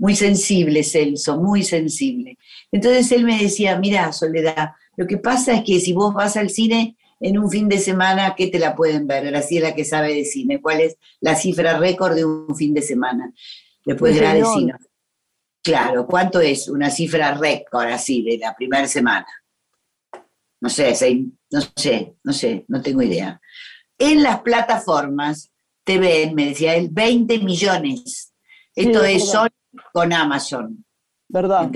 [0.00, 2.38] muy sensible, Celso, muy sensible.
[2.72, 6.48] Entonces él me decía, mira, Soledad, lo que pasa es que si vos vas al
[6.48, 9.26] cine en un fin de semana, ¿qué te la pueden ver?
[9.26, 13.30] Graciela que sabe de cine, ¿cuál es la cifra récord de un fin de semana?
[13.84, 14.72] Después de la de cine.
[15.62, 19.26] Claro, ¿cuánto es una cifra récord así de la primera semana?
[20.62, 20.94] No sé,
[21.50, 23.38] no sé, no sé, no tengo idea.
[23.98, 25.52] En las plataformas
[25.84, 28.32] te ven, me decía él, 20 millones.
[28.74, 29.50] Esto es solo
[29.92, 30.84] con Amazon.
[31.28, 31.70] ¿Verdad?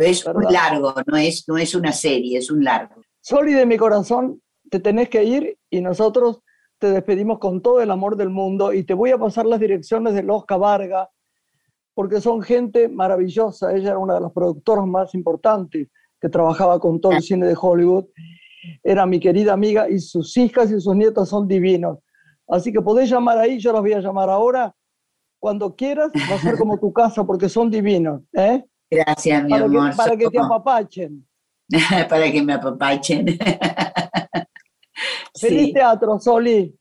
[0.00, 3.02] es un largo, no es, no es una serie, es un largo.
[3.20, 6.40] Soli de mi corazón, te tenés que ir y nosotros
[6.78, 10.14] te despedimos con todo el amor del mundo y te voy a pasar las direcciones
[10.14, 11.10] de Losca Varga,
[11.92, 13.74] porque son gente maravillosa.
[13.74, 15.88] Ella era una de las productoras más importantes
[16.20, 18.06] que trabajaba con todo el cine de Hollywood.
[18.82, 21.98] Era mi querida amiga y sus hijas y sus nietas son divinos.
[22.46, 24.74] Así que podés llamar ahí, yo las voy a llamar ahora
[25.40, 28.20] cuando quieras, va a ser como tu casa porque son divinos.
[28.34, 28.62] ¿eh?
[28.90, 29.90] Gracias, mi para amor.
[29.90, 31.26] Que, para que te apapachen.
[32.08, 33.26] para que me apapachen.
[35.34, 36.76] Feliz teatro, Soli.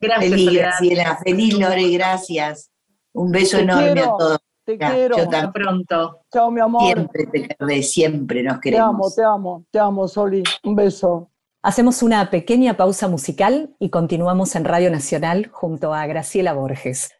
[0.00, 1.18] Gracias, Feliz, Graciela.
[1.22, 2.70] Feliz, Lore, gracias.
[3.12, 4.38] Un beso enorme a todos.
[4.64, 5.16] Te quiero.
[5.16, 6.22] Yo Hasta pronto.
[6.32, 6.82] Chao, mi amor.
[6.82, 9.14] Siempre te querré, siempre nos queremos.
[9.14, 10.42] Te amo, te amo, te amo, Soli.
[10.64, 11.30] Un beso.
[11.62, 17.10] Hacemos una pequeña pausa musical y continuamos en Radio Nacional junto a Graciela Borges.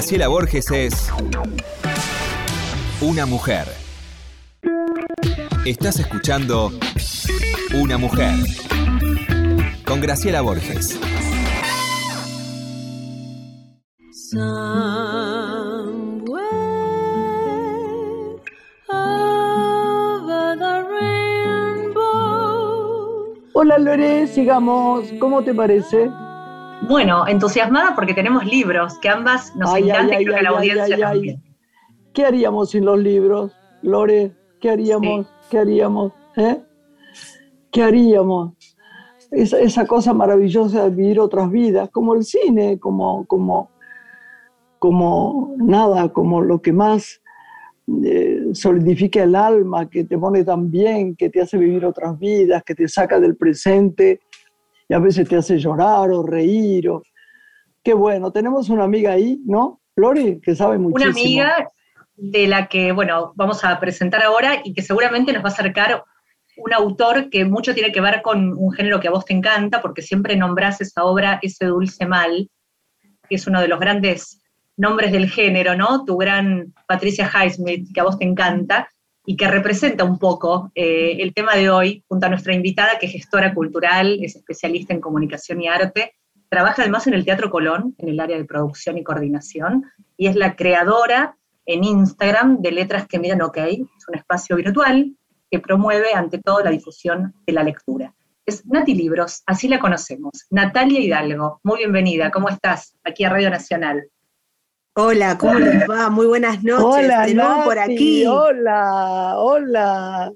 [0.00, 1.12] Graciela Borges es
[3.02, 3.66] una mujer.
[5.66, 6.72] Estás escuchando
[7.74, 8.34] Una mujer
[9.84, 10.98] con Graciela Borges.
[23.52, 25.12] Hola Lore, sigamos.
[25.20, 26.08] ¿Cómo te parece?
[26.90, 31.40] Bueno, entusiasmada porque tenemos libros que ambas nos encantan y creo que la audiencia también.
[32.12, 33.52] ¿Qué haríamos sin los libros?
[33.82, 35.28] Lore, ¿qué haríamos?
[35.48, 36.12] ¿Qué haríamos?
[36.36, 36.60] ¿Eh?
[37.70, 38.54] ¿Qué haríamos?
[39.30, 43.70] Esa, cosa maravillosa de vivir otras vidas, como el cine, como, como,
[44.80, 47.22] como nada, como lo que más
[48.04, 52.64] eh, solidifica el alma, que te pone tan bien, que te hace vivir otras vidas,
[52.64, 54.22] que te saca del presente
[54.90, 56.88] y a veces te hace llorar o reír.
[56.88, 57.02] O...
[57.82, 59.80] Qué bueno, tenemos una amiga ahí, ¿no?
[59.94, 61.12] Lori, que sabe muchísimo.
[61.12, 61.68] Una amiga
[62.16, 66.02] de la que, bueno, vamos a presentar ahora y que seguramente nos va a acercar
[66.56, 69.80] un autor que mucho tiene que ver con un género que a vos te encanta,
[69.80, 72.50] porque siempre nombrás esa obra, Ese Dulce Mal,
[73.28, 74.42] que es uno de los grandes
[74.76, 76.04] nombres del género, ¿no?
[76.04, 78.88] Tu gran Patricia Highsmith, que a vos te encanta,
[79.30, 83.06] y que representa un poco eh, el tema de hoy, junto a nuestra invitada, que
[83.06, 86.16] es gestora cultural, es especialista en comunicación y arte,
[86.48, 89.84] trabaja además en el Teatro Colón, en el área de producción y coordinación,
[90.16, 95.14] y es la creadora en Instagram de Letras que Miran OK, es un espacio virtual
[95.48, 98.12] que promueve ante todo la difusión de la lectura.
[98.44, 100.48] Es Nati Libros, así la conocemos.
[100.50, 102.96] Natalia Hidalgo, muy bienvenida, ¿cómo estás?
[103.04, 104.10] Aquí a Radio Nacional.
[104.94, 106.10] Hola, ¿cómo les va?
[106.10, 107.04] Muy buenas noches.
[107.04, 108.26] Hola, de nuevo por aquí.
[108.26, 110.32] Hola, hola.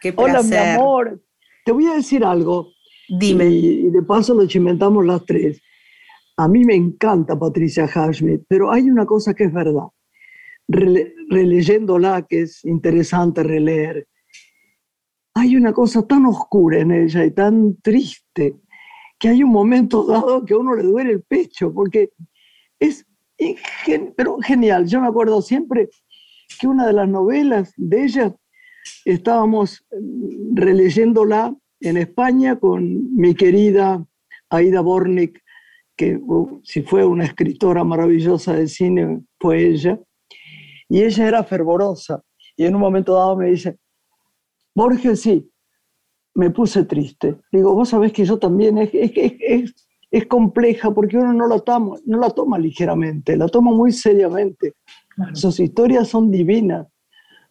[0.00, 0.40] Qué placer.
[0.40, 1.22] Hola, mi amor.
[1.66, 2.72] Te voy a decir algo.
[3.08, 3.44] Dime.
[3.44, 5.60] Y, de paso lo chimentamos las tres.
[6.38, 9.88] A mí me encanta Patricia Hashmit, pero hay una cosa que es verdad.
[10.66, 14.08] releyéndola, que es interesante releer,
[15.34, 18.56] hay una cosa tan oscura en ella y tan triste
[19.18, 22.10] que hay un momento dado que a uno le duele el pecho, porque
[22.80, 23.06] es
[24.16, 24.86] pero genial.
[24.86, 25.88] Yo me acuerdo siempre
[26.58, 28.34] que una de las novelas de ella
[29.04, 34.04] estábamos mm, releyéndola en España con mi querida
[34.50, 35.42] Aida Bornik,
[35.96, 39.98] que uh, si fue una escritora maravillosa de cine, fue ella.
[40.88, 42.22] Y ella era fervorosa.
[42.56, 43.78] Y en un momento dado me dice,
[44.74, 45.50] Borges, sí,
[46.34, 47.36] me puse triste.
[47.52, 49.83] Digo, vos sabés que yo también, es, es, es,
[50.14, 54.74] es compleja porque uno no la, toma, no la toma ligeramente, la toma muy seriamente.
[55.32, 56.86] Sus historias son divinas.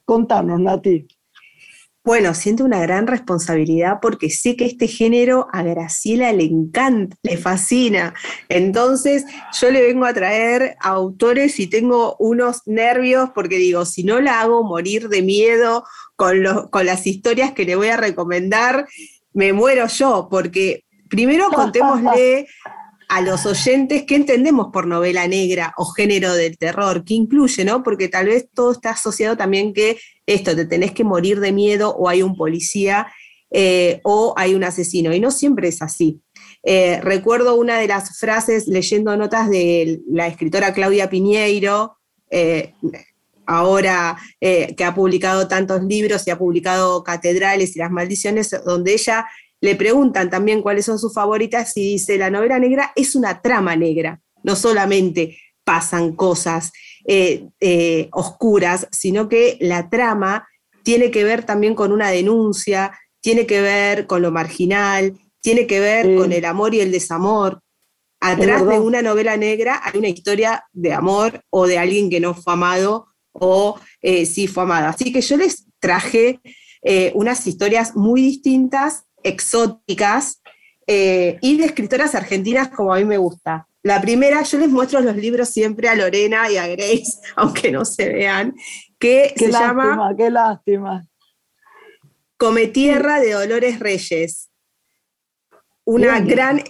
[0.06, 1.06] Contanos, Nati.
[2.06, 7.36] Bueno, siento una gran responsabilidad porque sé que este género a Graciela le encanta, le
[7.36, 8.13] fascina.
[8.47, 9.26] Entonces,
[9.60, 14.21] yo le vengo a traer a autores y tengo unos nervios porque digo, si no
[14.21, 15.84] la hago morir de miedo
[16.15, 16.38] con,
[16.69, 18.88] con las historias que le voy a recomendar,
[19.34, 22.47] me muero yo, porque primero contémosle
[23.08, 27.84] a los oyentes qué entendemos por novela negra o género del terror, qué incluye, ¿no?
[27.84, 31.93] Porque tal vez todo está asociado también que esto, te tenés que morir de miedo
[31.95, 33.13] o hay un policía
[33.52, 36.21] eh, o hay un asesino, y no siempre es así.
[36.63, 41.97] Eh, recuerdo una de las frases leyendo notas de la escritora Claudia Piñeiro,
[42.32, 42.73] eh,
[43.45, 49.28] ahora que ha publicado tantos libros y ha publicado Catedrales y las Maldiciones, donde ella
[49.63, 53.78] le preguntan también cuáles son sus favoritas y dice, la novela negra es una trama
[53.78, 56.73] negra, no solamente pasan cosas
[57.08, 60.45] eh, eh, oscuras, sino que la trama
[60.84, 65.80] tiene que ver también con una denuncia, tiene que ver con lo marginal, tiene que
[65.80, 67.62] ver con el amor y el desamor.
[68.19, 72.34] Atrás de una novela negra hay una historia de amor o de alguien que no
[72.34, 74.89] fue amado o eh, sí fue amado.
[74.89, 76.41] Así que yo les traje
[77.13, 80.42] unas historias muy distintas exóticas
[80.88, 83.68] eh, y de escritoras argentinas como a mí me gusta.
[83.84, 87.86] La primera, yo les muestro los libros siempre a Lorena y a Grace, aunque no
[87.86, 88.56] se vean,
[88.98, 90.14] que se llama...
[90.18, 91.06] Qué lástima.
[92.38, 94.50] Come Tierra de Dolores Reyes.
[95.86, 96.64] Una gran,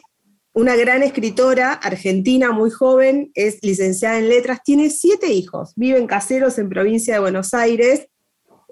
[0.54, 6.08] una gran escritora argentina, muy joven, es licenciada en letras, tiene siete hijos, vive en
[6.08, 8.08] Caseros, en provincia de Buenos Aires.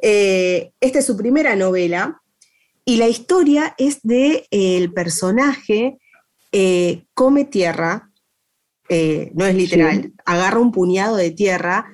[0.02, 2.20] Eh, esta es su primera novela,
[2.91, 5.97] y la historia es de eh, el personaje
[6.51, 8.11] eh, come tierra,
[8.89, 11.86] eh, no es literal, agarra un puñado de tierra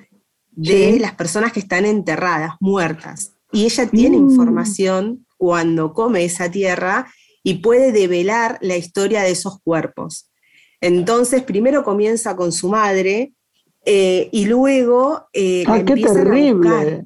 [0.50, 3.34] de las personas que están enterradas, muertas.
[3.52, 4.28] Y ella tiene mm.
[4.28, 7.06] información cuando come esa tierra
[7.44, 10.32] y puede develar la historia de esos cuerpos.
[10.80, 13.34] Entonces, primero comienza con su madre
[13.86, 15.28] y luego ah,
[15.86, 17.04] qué terrible.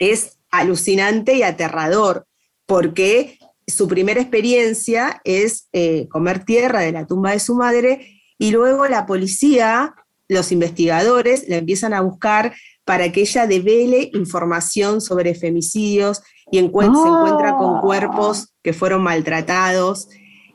[0.00, 2.25] Es alucinante y aterrador
[2.66, 8.50] porque su primera experiencia es eh, comer tierra de la tumba de su madre y
[8.50, 9.94] luego la policía
[10.28, 12.54] los investigadores la empiezan a buscar
[12.84, 17.80] para que ella devele información sobre femicidios y se encuentra con ah.
[17.80, 20.08] cuerpos que fueron maltratados.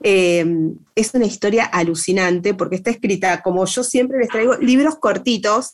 [0.03, 0.45] Eh,
[0.95, 5.73] es una historia alucinante porque está escrita, como yo siempre les traigo, libros cortitos.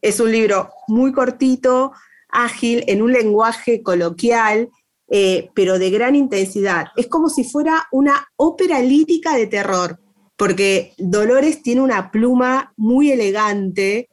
[0.00, 1.92] Es un libro muy cortito,
[2.28, 4.68] ágil, en un lenguaje coloquial,
[5.14, 6.86] eh, pero de gran intensidad.
[6.96, 10.00] Es como si fuera una ópera lírica de terror,
[10.38, 14.08] porque Dolores tiene una pluma muy elegante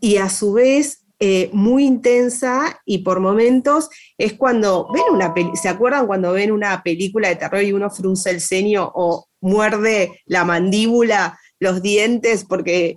[0.00, 3.88] y a su vez eh, muy intensa y por momentos
[4.18, 8.30] es cuando ven una ¿se acuerdan cuando ven una película de terror y uno frunce
[8.30, 12.96] el ceño o muerde la mandíbula, los dientes porque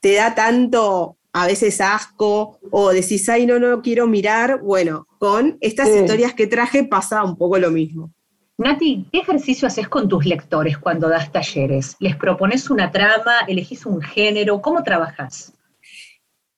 [0.00, 4.62] te da tanto a veces asco o decís, ay, no, no quiero mirar?
[4.62, 8.12] Bueno, con estas historias que traje pasa un poco lo mismo.
[8.58, 11.94] Nati, ¿qué ejercicio haces con tus lectores cuando das talleres?
[12.00, 13.40] ¿Les propones una trama?
[13.46, 14.60] ¿Elegís un género?
[14.60, 15.52] ¿Cómo trabajas?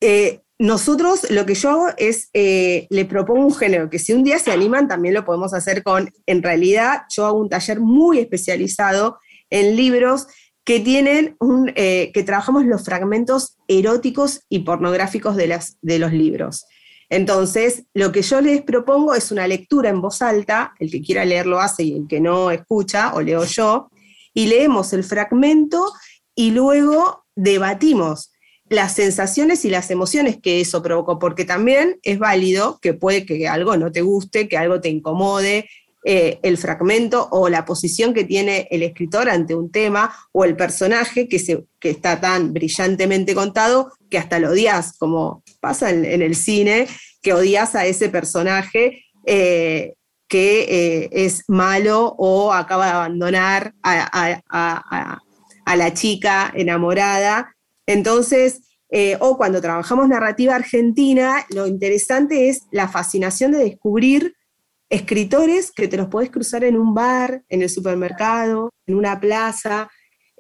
[0.01, 4.25] Eh, nosotros lo que yo hago es, eh, le propongo un género, que si un
[4.25, 8.19] día se animan también lo podemos hacer con, en realidad yo hago un taller muy
[8.19, 9.19] especializado
[9.51, 10.27] en libros
[10.65, 16.13] que tienen un, eh, que trabajamos los fragmentos eróticos y pornográficos de, las, de los
[16.13, 16.67] libros.
[17.11, 21.25] Entonces, lo que yo les propongo es una lectura en voz alta, el que quiera
[21.25, 23.91] leer lo hace y el que no escucha, o leo yo,
[24.33, 25.93] y leemos el fragmento
[26.37, 28.31] y luego debatimos
[28.69, 33.49] las sensaciones y las emociones que eso provocó, porque también es válido que puede que
[33.49, 35.69] algo no te guste, que algo te incomode,
[36.05, 40.57] eh, el fragmento o la posición que tiene el escritor ante un tema o el
[40.57, 46.23] personaje que, se, que está tan brillantemente contado que hasta lo odias, como pasa en,
[46.23, 46.89] el cine,
[47.23, 49.95] que odias a ese personaje eh,
[50.29, 55.21] que eh, es malo o acaba de abandonar a
[55.77, 57.55] la chica enamorada.
[57.87, 64.35] Entonces, eh, o cuando trabajamos narrativa argentina, lo interesante es la fascinación de descubrir
[64.89, 69.89] escritores que te los podés cruzar en un bar, en el supermercado, en una plaza,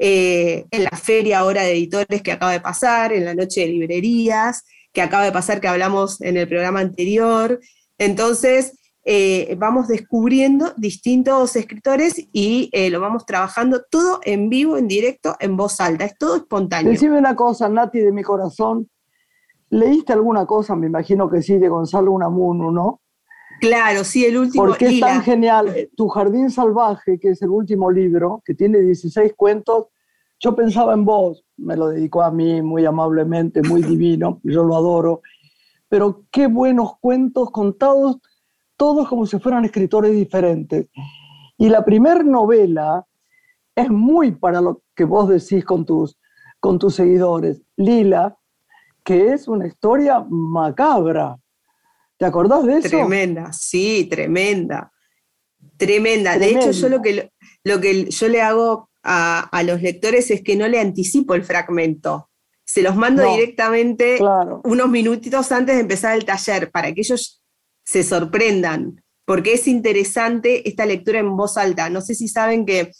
[0.03, 3.67] eh, en la feria ahora de editores que acaba de pasar, en la noche de
[3.67, 7.61] librerías, que acaba de pasar que hablamos en el programa anterior.
[7.99, 14.89] Entonces, eh, vamos descubriendo distintos escritores y eh, lo vamos trabajando todo en vivo, en
[14.89, 16.93] directo, en voz alta, es todo espontáneo.
[16.93, 18.89] Decime una cosa, Nati, de mi corazón.
[19.69, 20.77] ¿Leíste alguna cosa?
[20.77, 23.03] Me imagino que sí, de Gonzalo Unamuno, ¿no?
[23.61, 24.65] Claro, sí, el último.
[24.65, 25.91] Porque es tan genial.
[25.97, 29.89] Tu Jardín Salvaje, que es el último libro, que tiene 16 cuentos,
[30.39, 34.75] yo pensaba en vos, me lo dedicó a mí muy amablemente, muy divino, yo lo
[34.75, 35.21] adoro,
[35.89, 38.19] pero qué buenos cuentos contados
[38.77, 40.89] todos como si fueran escritores diferentes.
[41.59, 43.07] Y la primera novela
[43.75, 46.19] es muy para lo que vos decís con tus,
[46.59, 47.61] con tus seguidores.
[47.77, 48.39] Lila,
[49.05, 51.37] que es una historia macabra.
[52.21, 52.89] ¿Te acordás de eso?
[52.91, 54.93] Tremenda, sí, tremenda.
[55.79, 56.37] Tremenda.
[56.37, 57.33] De hecho, yo lo que,
[57.65, 62.29] lo que yo le hago a, los lectores es que no le anticipo el fragmento.
[62.63, 64.19] Se los mando directamente
[64.65, 67.43] unos minutitos antes de empezar el taller para que ellos
[67.87, 71.89] se sorprendan, porque es interesante esta lectura en voz alta.
[71.89, 72.93] No sé si saben que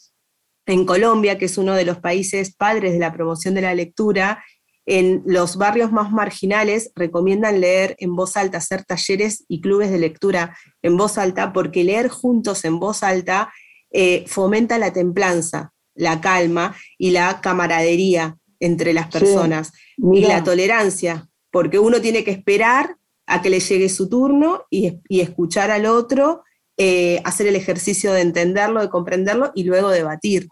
[0.65, 4.43] en Colombia, que es uno de los países padres de la promoción de la lectura,
[4.87, 9.99] en los barrios más marginales recomiendan leer en voz alta, hacer talleres y clubes de
[9.99, 13.53] lectura en voz alta, porque leer juntos en voz alta
[13.93, 21.29] eh, fomenta la templanza, la calma y la camaradería entre las personas y la tolerancia,
[21.51, 26.43] porque uno tiene que esperar a que le llegue su turno y, escuchar al otro,
[26.77, 30.49] eh, hacer el ejercicio de entenderlo, de comprenderlo y luego debatir.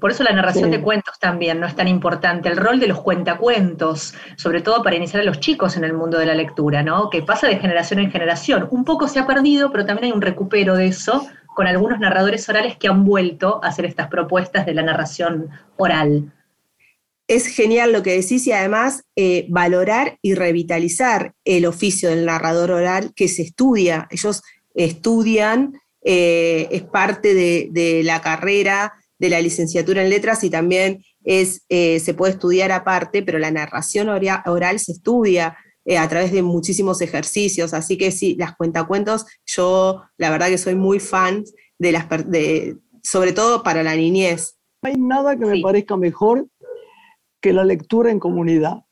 [0.00, 3.00] Por eso la narración de cuentos también no es tan importante, el rol de los
[3.00, 7.10] cuentacuentos, sobre todo para iniciar a los chicos en el mundo de la lectura, ¿no?
[7.10, 8.68] Que pasa de generación en generación.
[8.70, 12.48] Un poco se ha perdido, pero también hay un recupero de eso con algunos narradores
[12.48, 16.32] orales que han vuelto a hacer estas propuestas de la narración oral
[17.26, 22.70] es genial lo que decís y además eh, valorar y revitalizar el oficio del narrador
[22.70, 24.06] oral que se estudia.
[24.10, 24.42] Ellos
[24.74, 28.94] estudian, eh, es parte de, la carrera
[29.24, 33.50] de la licenciatura en letras y también es, eh, se puede estudiar aparte, pero la
[33.50, 35.56] narración oral se estudia
[35.98, 37.74] a través de muchísimos ejercicios.
[37.74, 41.44] Así que sí, las cuentacuentos, yo la verdad que soy muy fan
[41.78, 44.56] de las, de, sobre todo para la niñez.
[44.82, 46.46] No hay nada que me parezca mejor
[47.40, 48.84] que la lectura en comunidad.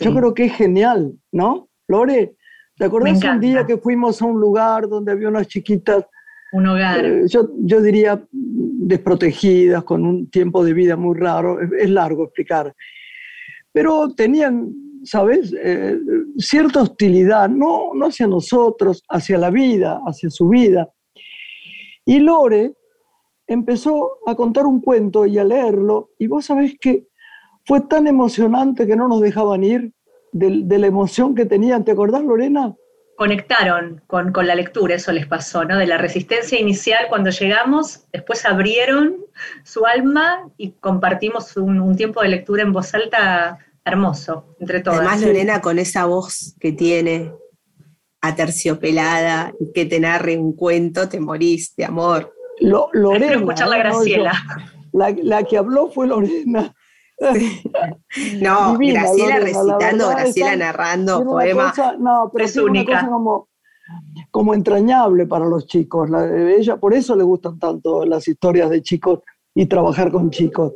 [0.00, 1.68] Yo creo que es genial, ¿no?
[1.86, 2.36] Lore,
[2.76, 6.04] ¿te acuerdas un día que fuimos a un lugar donde había unas chiquitas?
[6.52, 7.04] Un hogar.
[7.04, 12.74] Eh, yo, yo, diría desprotegidas, con un tiempo de vida muy raro, es, largo explicar.
[13.72, 14.72] pero tenían,
[15.04, 15.98] ¿sabes?, eh,
[16.38, 20.88] cierta hostilidad, no, no hacia nosotros, hacia la vida, hacia su vida.
[22.04, 22.72] Y Lore
[23.46, 27.08] empezó a contar un cuento y a leerlo, y vos sabés que
[27.66, 29.92] fue tan emocionante que no nos dejaban ir
[30.32, 31.84] de, de la emoción que tenían.
[31.84, 32.74] ¿Te acordás, Lorena?
[33.18, 35.76] Conectaron con, la lectura, eso les pasó, ¿no?
[35.76, 39.16] De la resistencia inicial cuando llegamos, después abrieron
[39.64, 44.98] su alma y compartimos un, tiempo de lectura en voz alta hermoso entre todos.
[44.98, 47.32] Además, Lorena, con esa voz que tiene,
[48.20, 52.32] aterciopelada, y que te narre un cuento, te morís de amor.
[52.60, 53.32] Lo, Lorena.
[53.32, 54.32] escuchar la Graciela.
[54.92, 56.72] la, la que habló fue Lorena.
[58.40, 61.72] No, Graciela recitando, Graciela narrando poema.
[61.98, 62.92] no, pero es única.
[62.92, 63.48] Una cosa como,
[64.30, 66.08] como entrañable para los chicos.
[66.10, 69.20] La, ella, por eso le gustan tanto las historias de chicos
[69.54, 70.74] y trabajar con chicos.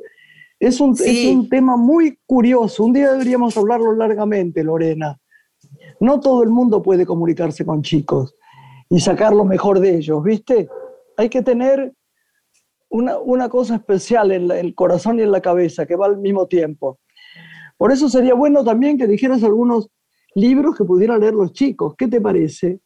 [0.58, 2.84] Es un, es un tema muy curioso.
[2.84, 5.18] Un día deberíamos hablarlo largamente, Lorena.
[6.00, 8.34] No todo el mundo puede comunicarse con chicos
[8.88, 10.68] y sacar lo mejor de ellos, ¿viste?
[11.16, 11.92] Hay que tener
[12.92, 17.00] una, cosa especial en, el corazón y en la cabeza que va al mismo tiempo.
[17.76, 19.88] Por eso sería bueno también que dijeras algunos
[20.34, 21.94] libros que pudieran leer los chicos.
[21.96, 22.80] ¿Qué te parece?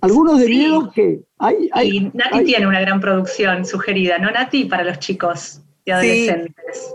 [0.00, 4.66] Algunos de libros que hay, hay, Nati tiene una gran producción sugerida, ¿no, Nati?
[4.66, 6.94] Para los chicos y adolescentes.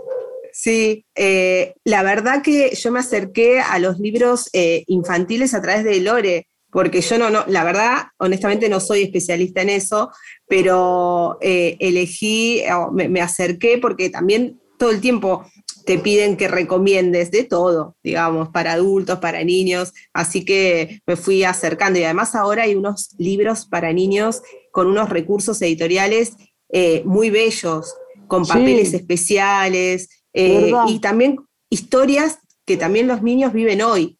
[0.52, 5.84] Sí, eh, la verdad que yo me acerqué a los libros eh, infantiles a través
[5.84, 10.10] de Lore, porque yo no, no, la verdad, honestamente no soy especialista en eso,
[10.46, 12.62] pero eh, elegí,
[12.92, 15.44] me, acerqué porque también todo el tiempo
[15.84, 21.42] te piden que recomiendes de todo, digamos, para adultos, para niños, así que me fui
[21.42, 21.98] acercando.
[21.98, 26.34] Y además ahora hay unos libros para niños con unos recursos editoriales
[26.68, 27.94] eh, muy bellos,
[28.28, 34.19] con papeles especiales eh, y también historias que también los niños viven hoy.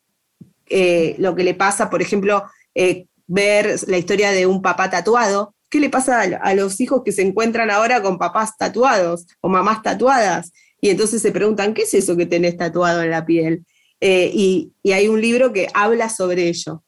[0.71, 2.45] Eh, lo que le pasa, por ejemplo,
[2.77, 5.55] eh, ver la historia de un papá tatuado.
[5.69, 9.83] ¿Qué le pasa a, los hijos que se encuentran ahora con papás tatuados o mamás
[9.83, 10.53] tatuadas?
[10.81, 13.67] Y entonces se preguntan, ¿qué es eso que tenés tatuado en la piel?
[14.01, 16.83] Eh, y, hay un libro que habla sobre ello.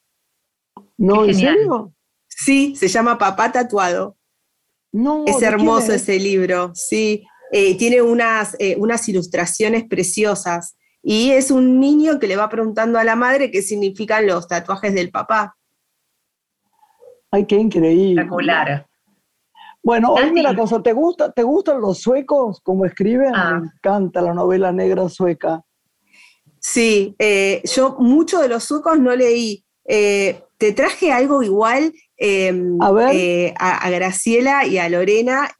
[0.96, 1.92] ¿No, en serio?
[2.28, 4.16] Sí, se llama Papá Tatuado.
[4.92, 7.24] No, es hermoso ese libro, sí.
[7.50, 10.76] tiene unas, unas ilustraciones preciosas.
[11.02, 14.94] Y es un niño que le va preguntando a la madre qué significan los tatuajes
[14.94, 15.56] del papá.
[17.30, 18.20] Ay, qué increíble.
[18.20, 18.86] Espectacular.
[19.82, 23.32] Bueno, oye la cosa, ¿te, gusta, ¿te gustan los suecos como escriben?
[23.34, 23.58] Ah.
[23.60, 25.64] Me encanta la novela negra sueca.
[26.60, 29.64] Sí, eh, yo mucho de los suecos no leí.
[29.84, 32.78] Eh, te traje algo igual em,
[33.12, 35.50] eh, a, Graciela y a Lorena,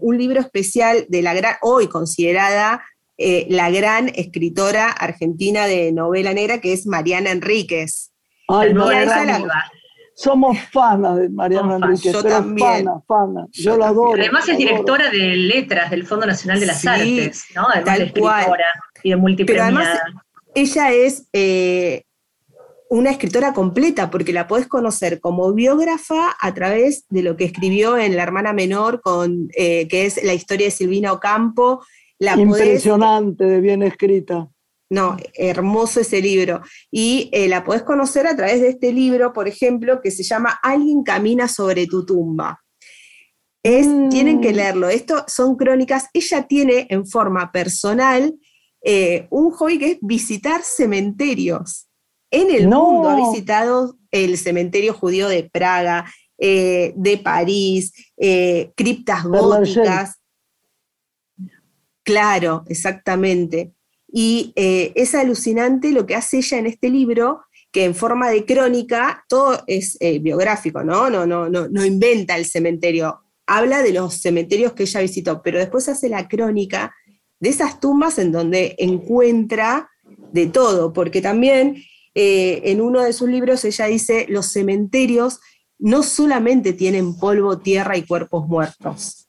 [0.00, 2.82] un libro especial de la gran, hoy considerada
[3.22, 8.12] eh, la gran escritora argentina de novela negra que es Mariana Enríquez.
[8.48, 8.74] Ay,
[10.14, 12.14] somos fanas de Mariana Enríquez.
[12.14, 12.86] Yo también.
[13.06, 14.18] Fana, Yo, la adoro.
[14.18, 17.66] Además es directora de letras del Fondo Nacional de las Artes, ¿no?
[17.68, 18.66] Además de escritora
[19.02, 19.70] y de multipremiada.
[19.70, 20.00] Pero además
[20.54, 22.04] ella es eh,
[22.88, 27.98] una escritora completa, porque la podés conocer como biógrafa a través de lo que escribió
[27.98, 31.84] en La hermana menor, con, eh, que es la historia de Silvina Ocampo,
[32.20, 34.48] Impresionante, de bien escrita.
[34.90, 36.62] No, hermoso ese libro.
[36.90, 40.58] Y eh, la podés conocer a través de este libro, por ejemplo, que se llama
[40.62, 42.60] Alguien camina sobre tu tumba.
[43.62, 44.08] Es, mm.
[44.08, 44.88] Tienen que leerlo.
[44.88, 46.08] Esto son crónicas.
[46.12, 48.34] Ella tiene en forma personal
[48.82, 51.86] eh, un hobby que es visitar cementerios.
[52.32, 56.06] En el mundo ha visitado el cementerio judío de Praga,
[56.38, 57.92] eh, de París,
[58.76, 60.19] criptas góticas.
[62.10, 63.72] Claro, exactamente.
[64.12, 68.44] Y eh, es alucinante lo que hace ella en este libro, que en forma de
[68.44, 71.08] crónica, todo es eh, biográfico, ¿no?
[71.08, 75.60] No, no, no, no inventa el cementerio, habla de los cementerios que ella visitó, pero
[75.60, 76.92] después hace la crónica
[77.38, 79.88] de esas tumbas en donde encuentra
[80.32, 81.76] de todo, porque también
[82.16, 85.38] eh, en uno de sus libros ella dice, los cementerios
[85.78, 89.28] no solamente tienen polvo, tierra y cuerpos muertos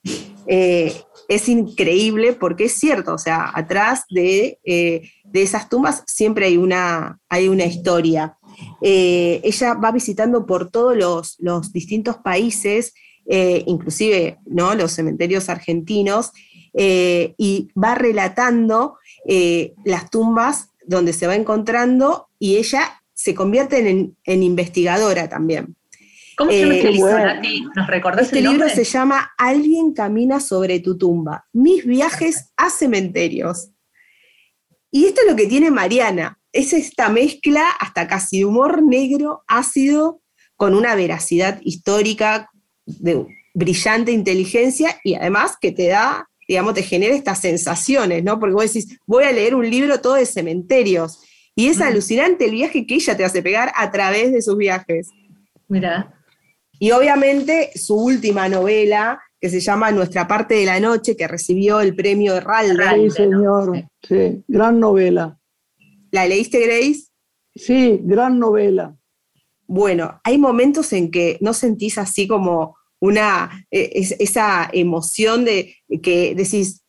[1.31, 7.21] es increíble porque es cierto, o sea, atrás de, eh, esas tumbas siempre hay una,
[7.29, 8.37] hay una historia.
[8.81, 12.93] Eh, ella va visitando por todos los, distintos países,
[13.25, 14.75] eh, inclusive ¿no?
[14.75, 16.31] los cementerios argentinos,
[16.73, 18.95] y va relatando
[19.83, 25.75] las tumbas donde se va encontrando y ella se convierte en investigadora también.
[26.37, 30.97] ¿Cómo se llama este libro, ¿Nos recordás Este libro se llama Alguien camina sobre tu
[30.97, 31.45] tumba.
[31.53, 33.71] Mis viajes a cementerios.
[34.91, 39.43] Y esto es lo que tiene Mariana, es esta mezcla hasta casi de humor negro,
[39.47, 40.21] ácido,
[40.57, 42.49] con una veracidad histórica
[42.85, 48.39] de brillante inteligencia y además que te da, digamos, te genera estas sensaciones, ¿no?
[48.39, 51.23] Porque vos decís, voy a leer un libro todo de cementerios.
[51.55, 55.09] Y es alucinante el viaje que ella te hace pegar a través de sus viajes.
[55.67, 56.20] Mira.
[56.81, 61.79] Y obviamente su última novela, que se llama Nuestra parte de la noche, que recibió
[61.79, 62.83] el premio Herralde.
[62.95, 65.37] Sí, señor, sí, gran novela.
[66.09, 67.03] ¿La leíste, Grace?
[67.53, 68.97] Sí, gran novela.
[69.67, 76.33] Bueno, hay momentos en que no sentís así como una, eh, esa emoción de que
[76.33, 76.83] decís,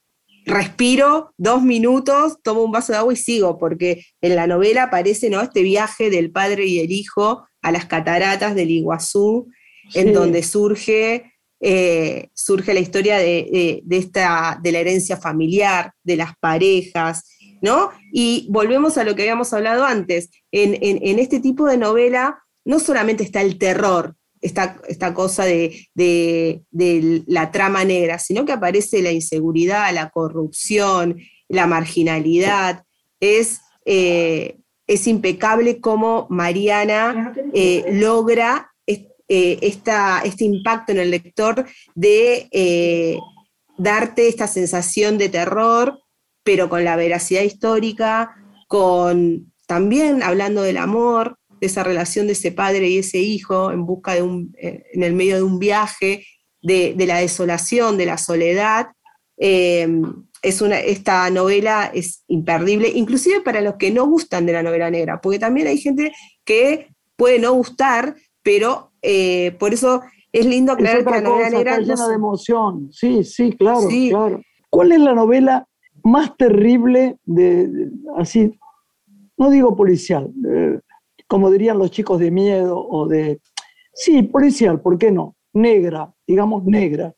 [0.46, 5.28] respiro dos minutos, tomo un vaso de agua y sigo, porque en la novela aparece
[5.28, 5.42] ¿no?
[5.42, 9.50] este viaje del padre y el hijo a las cataratas del Iguazú,
[9.94, 16.36] en donde surge, eh, surge la historia de, esta, de la herencia familiar, de las
[16.38, 17.24] parejas,
[17.60, 17.90] ¿no?
[18.12, 22.78] Y volvemos a lo que habíamos hablado antes, en, en este tipo de novela no
[22.78, 26.62] solamente está el terror, esta, cosa de,
[27.26, 31.18] la trama negra, sino que aparece la inseguridad, la corrupción,
[31.48, 32.84] la marginalidad.
[33.20, 38.71] Es, eh, es impecable cómo Mariana eh, logra
[39.32, 43.18] eh, este impacto en el lector de
[43.78, 45.98] darte esta sensación de terror,
[46.44, 48.36] pero con la veracidad histórica,
[48.68, 53.86] con también hablando del amor, de esa relación de ese padre y ese hijo en
[53.86, 56.26] busca de un, eh, en el medio de un viaje,
[56.60, 58.88] de, la desolación, de la soledad.
[59.36, 59.88] Eh,
[60.42, 64.90] es una, esta novela es imperdible, inclusive para los que no gustan de la novela
[64.90, 66.12] negra, porque también hay gente
[66.44, 71.76] que puede no gustar, pero eh, por eso es lindo aclarar que la novela negra...
[71.78, 74.40] Está llena de emoción, sí, sí, claro, claro.
[74.70, 75.68] ¿Cuál es la novela
[76.02, 78.58] más terrible de, así,
[79.36, 80.32] no digo policial,
[81.26, 83.40] como dirían los chicos de miedo o de,
[83.92, 85.36] sí, policial, ¿por qué no?
[85.52, 87.14] Negra, digamos negra,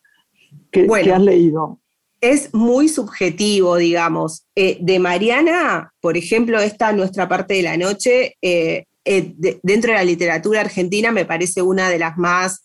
[0.71, 1.81] que, has leído.
[2.21, 4.47] Es muy subjetivo, digamos.
[4.55, 9.99] Eh, de Mariana, por ejemplo, esta Nuestra parte de la noche, eh, eh, dentro de
[9.99, 12.63] la literatura argentina me parece una de las más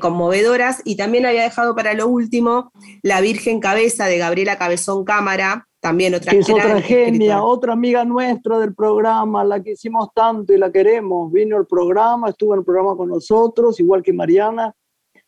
[0.00, 5.66] conmovedoras y también había dejado para lo último La Virgen Cabeza de Gabriela Cabezón Cámara,
[5.82, 10.52] también otra que es otra genia, otra amiga nuestra del programa, la que hicimos tanto
[10.52, 11.32] y la queremos.
[11.32, 14.72] Vino al programa, estuvo en el programa con nosotros, igual que Mariana.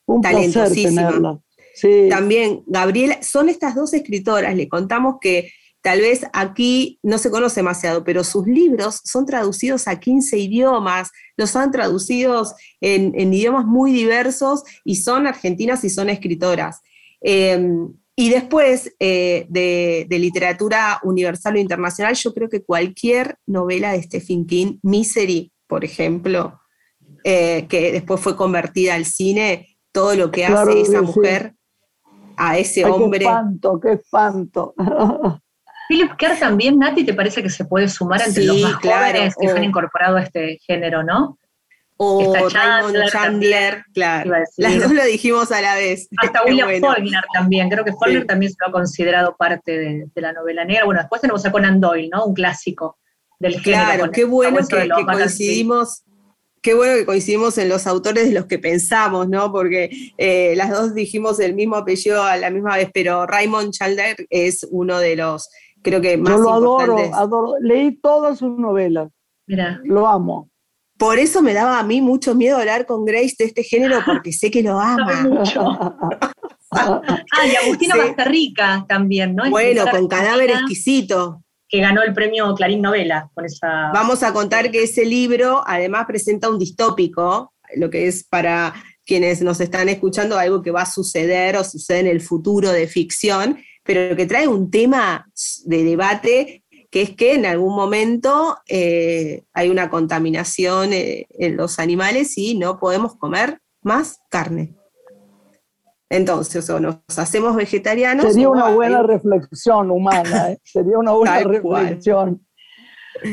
[0.07, 1.41] Un placer tenerla.
[1.75, 2.07] Sí.
[2.09, 5.51] También, Gabriela, son estas dos escritoras, le contamos que
[5.85, 11.11] tal vez aquí no se conoce demasiado, pero sus libros son traducidos a 15 idiomas,
[11.37, 16.81] los han traducidos en, idiomas muy diversos y son argentinas y son escritoras.
[17.21, 24.03] Em, y después eh, de, literatura universal o internacional, yo creo que cualquier novela de
[24.05, 26.61] Stephen King, Misery, por ejemplo,
[27.25, 31.57] eh, que después fue convertida al cine, todo lo que hace esa mujer
[32.39, 33.19] a ese hombre.
[33.19, 34.75] Qué espanto, qué espanto.
[35.89, 39.49] Philip Kerr también, Nati, ¿te parece que se puede sumar entre los más jóvenes que
[39.49, 41.39] se han incorporado a este género, no?
[41.97, 44.33] o Raymond Chandler, claro.
[44.57, 46.09] Las dos lo dijimos a la vez.
[46.19, 50.33] Hasta William Faulkner también, creo que Faulkner también se lo ha considerado parte de, la
[50.33, 50.85] novela negra.
[50.85, 52.25] Bueno, después tenemos a Conan Doyle, ¿no?
[52.25, 52.99] Un clásico
[53.39, 53.85] del género.
[53.85, 56.03] Claro, qué bueno que, coincidimos.
[56.61, 59.53] Qué bueno que coincidimos en los autores de los que pensamos, ¿no?
[59.53, 64.17] Porque eh, las dos dijimos el mismo apellido a la misma vez, pero Raymond Chandler
[64.31, 65.51] es uno de los,
[65.85, 67.55] creo que más Yo lo adoro, adoro.
[67.61, 69.11] Leí todas sus novelas.
[69.47, 69.81] Mira.
[69.85, 70.51] Lo amo.
[70.99, 74.33] Por eso me daba a mí mucho miedo hablar con Grace de este género, porque
[74.33, 75.23] sé que lo ama.
[75.23, 75.61] mucho.
[76.71, 77.03] ah,
[77.47, 78.55] y Agustina sí.
[78.89, 79.49] también, ¿no?
[79.51, 81.43] Bueno, con Cadáver Exquisito.
[81.69, 83.91] Que ganó el premio Clarín Novela con esa.
[83.93, 88.75] Vamos a contar que ese libro además presenta un distópico, lo que es para
[89.05, 92.87] quienes nos están escuchando algo que va a suceder o sucede en el futuro de
[92.87, 95.27] ficción, pero que trae un tema
[95.65, 96.65] de debate
[96.95, 102.57] que es que en algún momento eh, hay una contaminación eh, en los animales y
[102.57, 104.77] no podemos comer más carne.
[106.09, 108.27] Entonces, o nos hacemos vegetarianos.
[108.33, 110.61] Sería una buena reflexión humana, ¿eh?
[110.65, 112.47] sería una buena reflexión.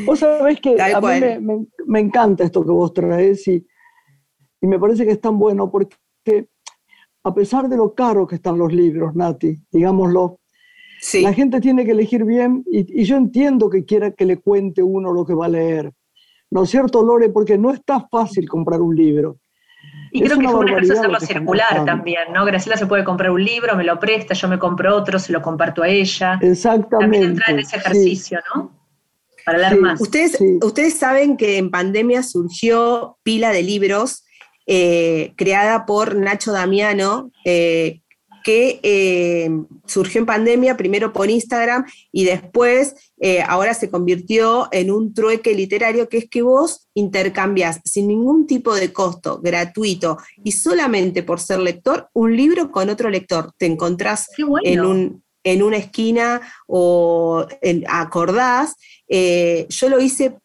[0.06, 3.64] Vos sabés que a mí me, encanta esto que vos traes y,
[4.60, 5.96] y me parece que es tan bueno porque
[7.22, 10.40] a pesar de lo caro que están los libros, Nati, digámoslo,
[11.22, 15.12] la gente tiene que elegir bien y, yo entiendo que quiera que le cuente uno
[15.12, 15.92] lo que va a leer.
[16.50, 17.30] ¿No es cierto, Lore?
[17.30, 19.38] Porque no está fácil comprar un libro.
[20.12, 22.44] Y creo que es un ejercicio hacerlo circular también, ¿no?
[22.44, 25.40] Graciela se puede comprar un libro, me lo presta, yo me compro otro, se lo
[25.40, 26.38] comparto a ella.
[26.40, 26.98] Exactamente.
[26.98, 28.70] También entra en ese ejercicio, ¿no?
[29.44, 30.00] Para leer más.
[30.00, 34.24] Ustedes, ustedes saben que en pandemia surgió pila de libros
[34.66, 38.01] eh, creada por Nacho Damiano, eh,
[38.42, 39.50] que eh,
[39.86, 42.94] surgió en pandemia, primero por Instagram y después
[43.46, 48.74] ahora se convirtió en un trueque literario, que es que vos intercambias sin ningún tipo
[48.74, 53.52] de costo, gratuito y solamente por ser lector, un libro con otro lector.
[53.56, 54.26] Te encontrás
[54.64, 58.74] en, un, en una esquina o en, acordás.
[59.08, 60.36] yo lo hice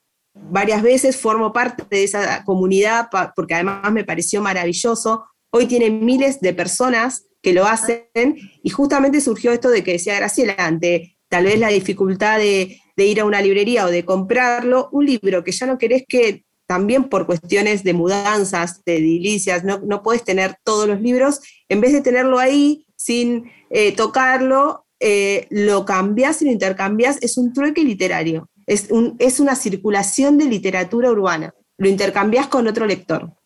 [0.49, 5.25] varias veces, formo parte de esa comunidad porque además me pareció maravilloso.
[5.49, 10.17] Hoy tiene miles de personas que lo hacen y justamente surgió esto de que decía
[10.17, 15.05] Graciela, ante tal vez la dificultad de, ir a una librería o de comprarlo, un
[15.05, 20.03] libro que ya no querés que también por cuestiones de mudanzas, de edilicias, no, no
[20.03, 21.39] puedes tener todos los libros,
[21.69, 27.37] en vez de tenerlo ahí sin eh, tocarlo, eh, lo cambias y lo intercambias, es
[27.37, 28.49] un trueque literario.
[28.65, 28.89] Es,
[29.19, 31.55] es una circulación de literatura urbana.
[31.77, 33.36] Lo intercambias con otro lector.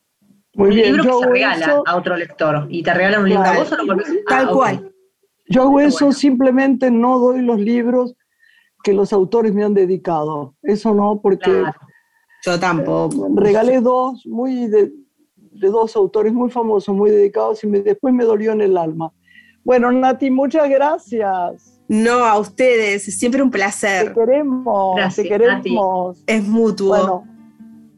[0.54, 3.54] Muy bien, libro que se regala a otro lector y te regalan un libro a
[3.58, 3.98] vos o lo
[4.28, 4.94] Tal ah, cual.
[5.48, 8.16] Yo hago eso, simplemente no doy los libros
[8.84, 10.56] que los autores me han dedicado.
[10.62, 11.64] Eso no, porque.
[12.44, 13.30] Yo tampoco.
[13.36, 14.92] regalé dos, muy de,
[15.36, 19.14] de, dos autores muy famosos, muy dedicados, y después me dolió en el alma.
[19.64, 21.80] Bueno, Nati, muchas gracias.
[21.88, 24.08] No, a ustedes, siempre un placer.
[24.08, 26.24] Te queremos, te queremos.
[26.26, 26.88] Es mutuo.
[26.88, 27.31] Bueno,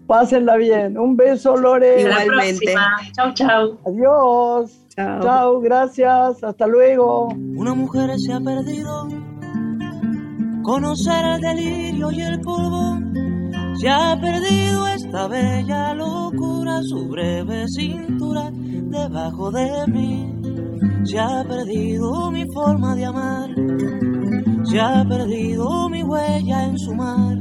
[0.07, 0.97] pásenla bien.
[0.97, 2.01] Un beso, Lore.
[2.01, 2.73] Igualmente.
[3.15, 3.77] Chau, chau.
[3.85, 4.85] Adiós.
[4.95, 5.21] Chao.
[5.21, 6.43] Chau, gracias.
[6.43, 7.29] Hasta luego.
[7.55, 9.07] Una mujer se ha perdido.
[10.63, 12.99] Conocer el delirio y el polvo.
[13.75, 20.33] Se ha perdido esta bella locura, su breve cintura debajo de mí
[21.03, 23.49] se ha perdido mi forma de amar,
[24.63, 27.37] se ha perdido mi huella en su mar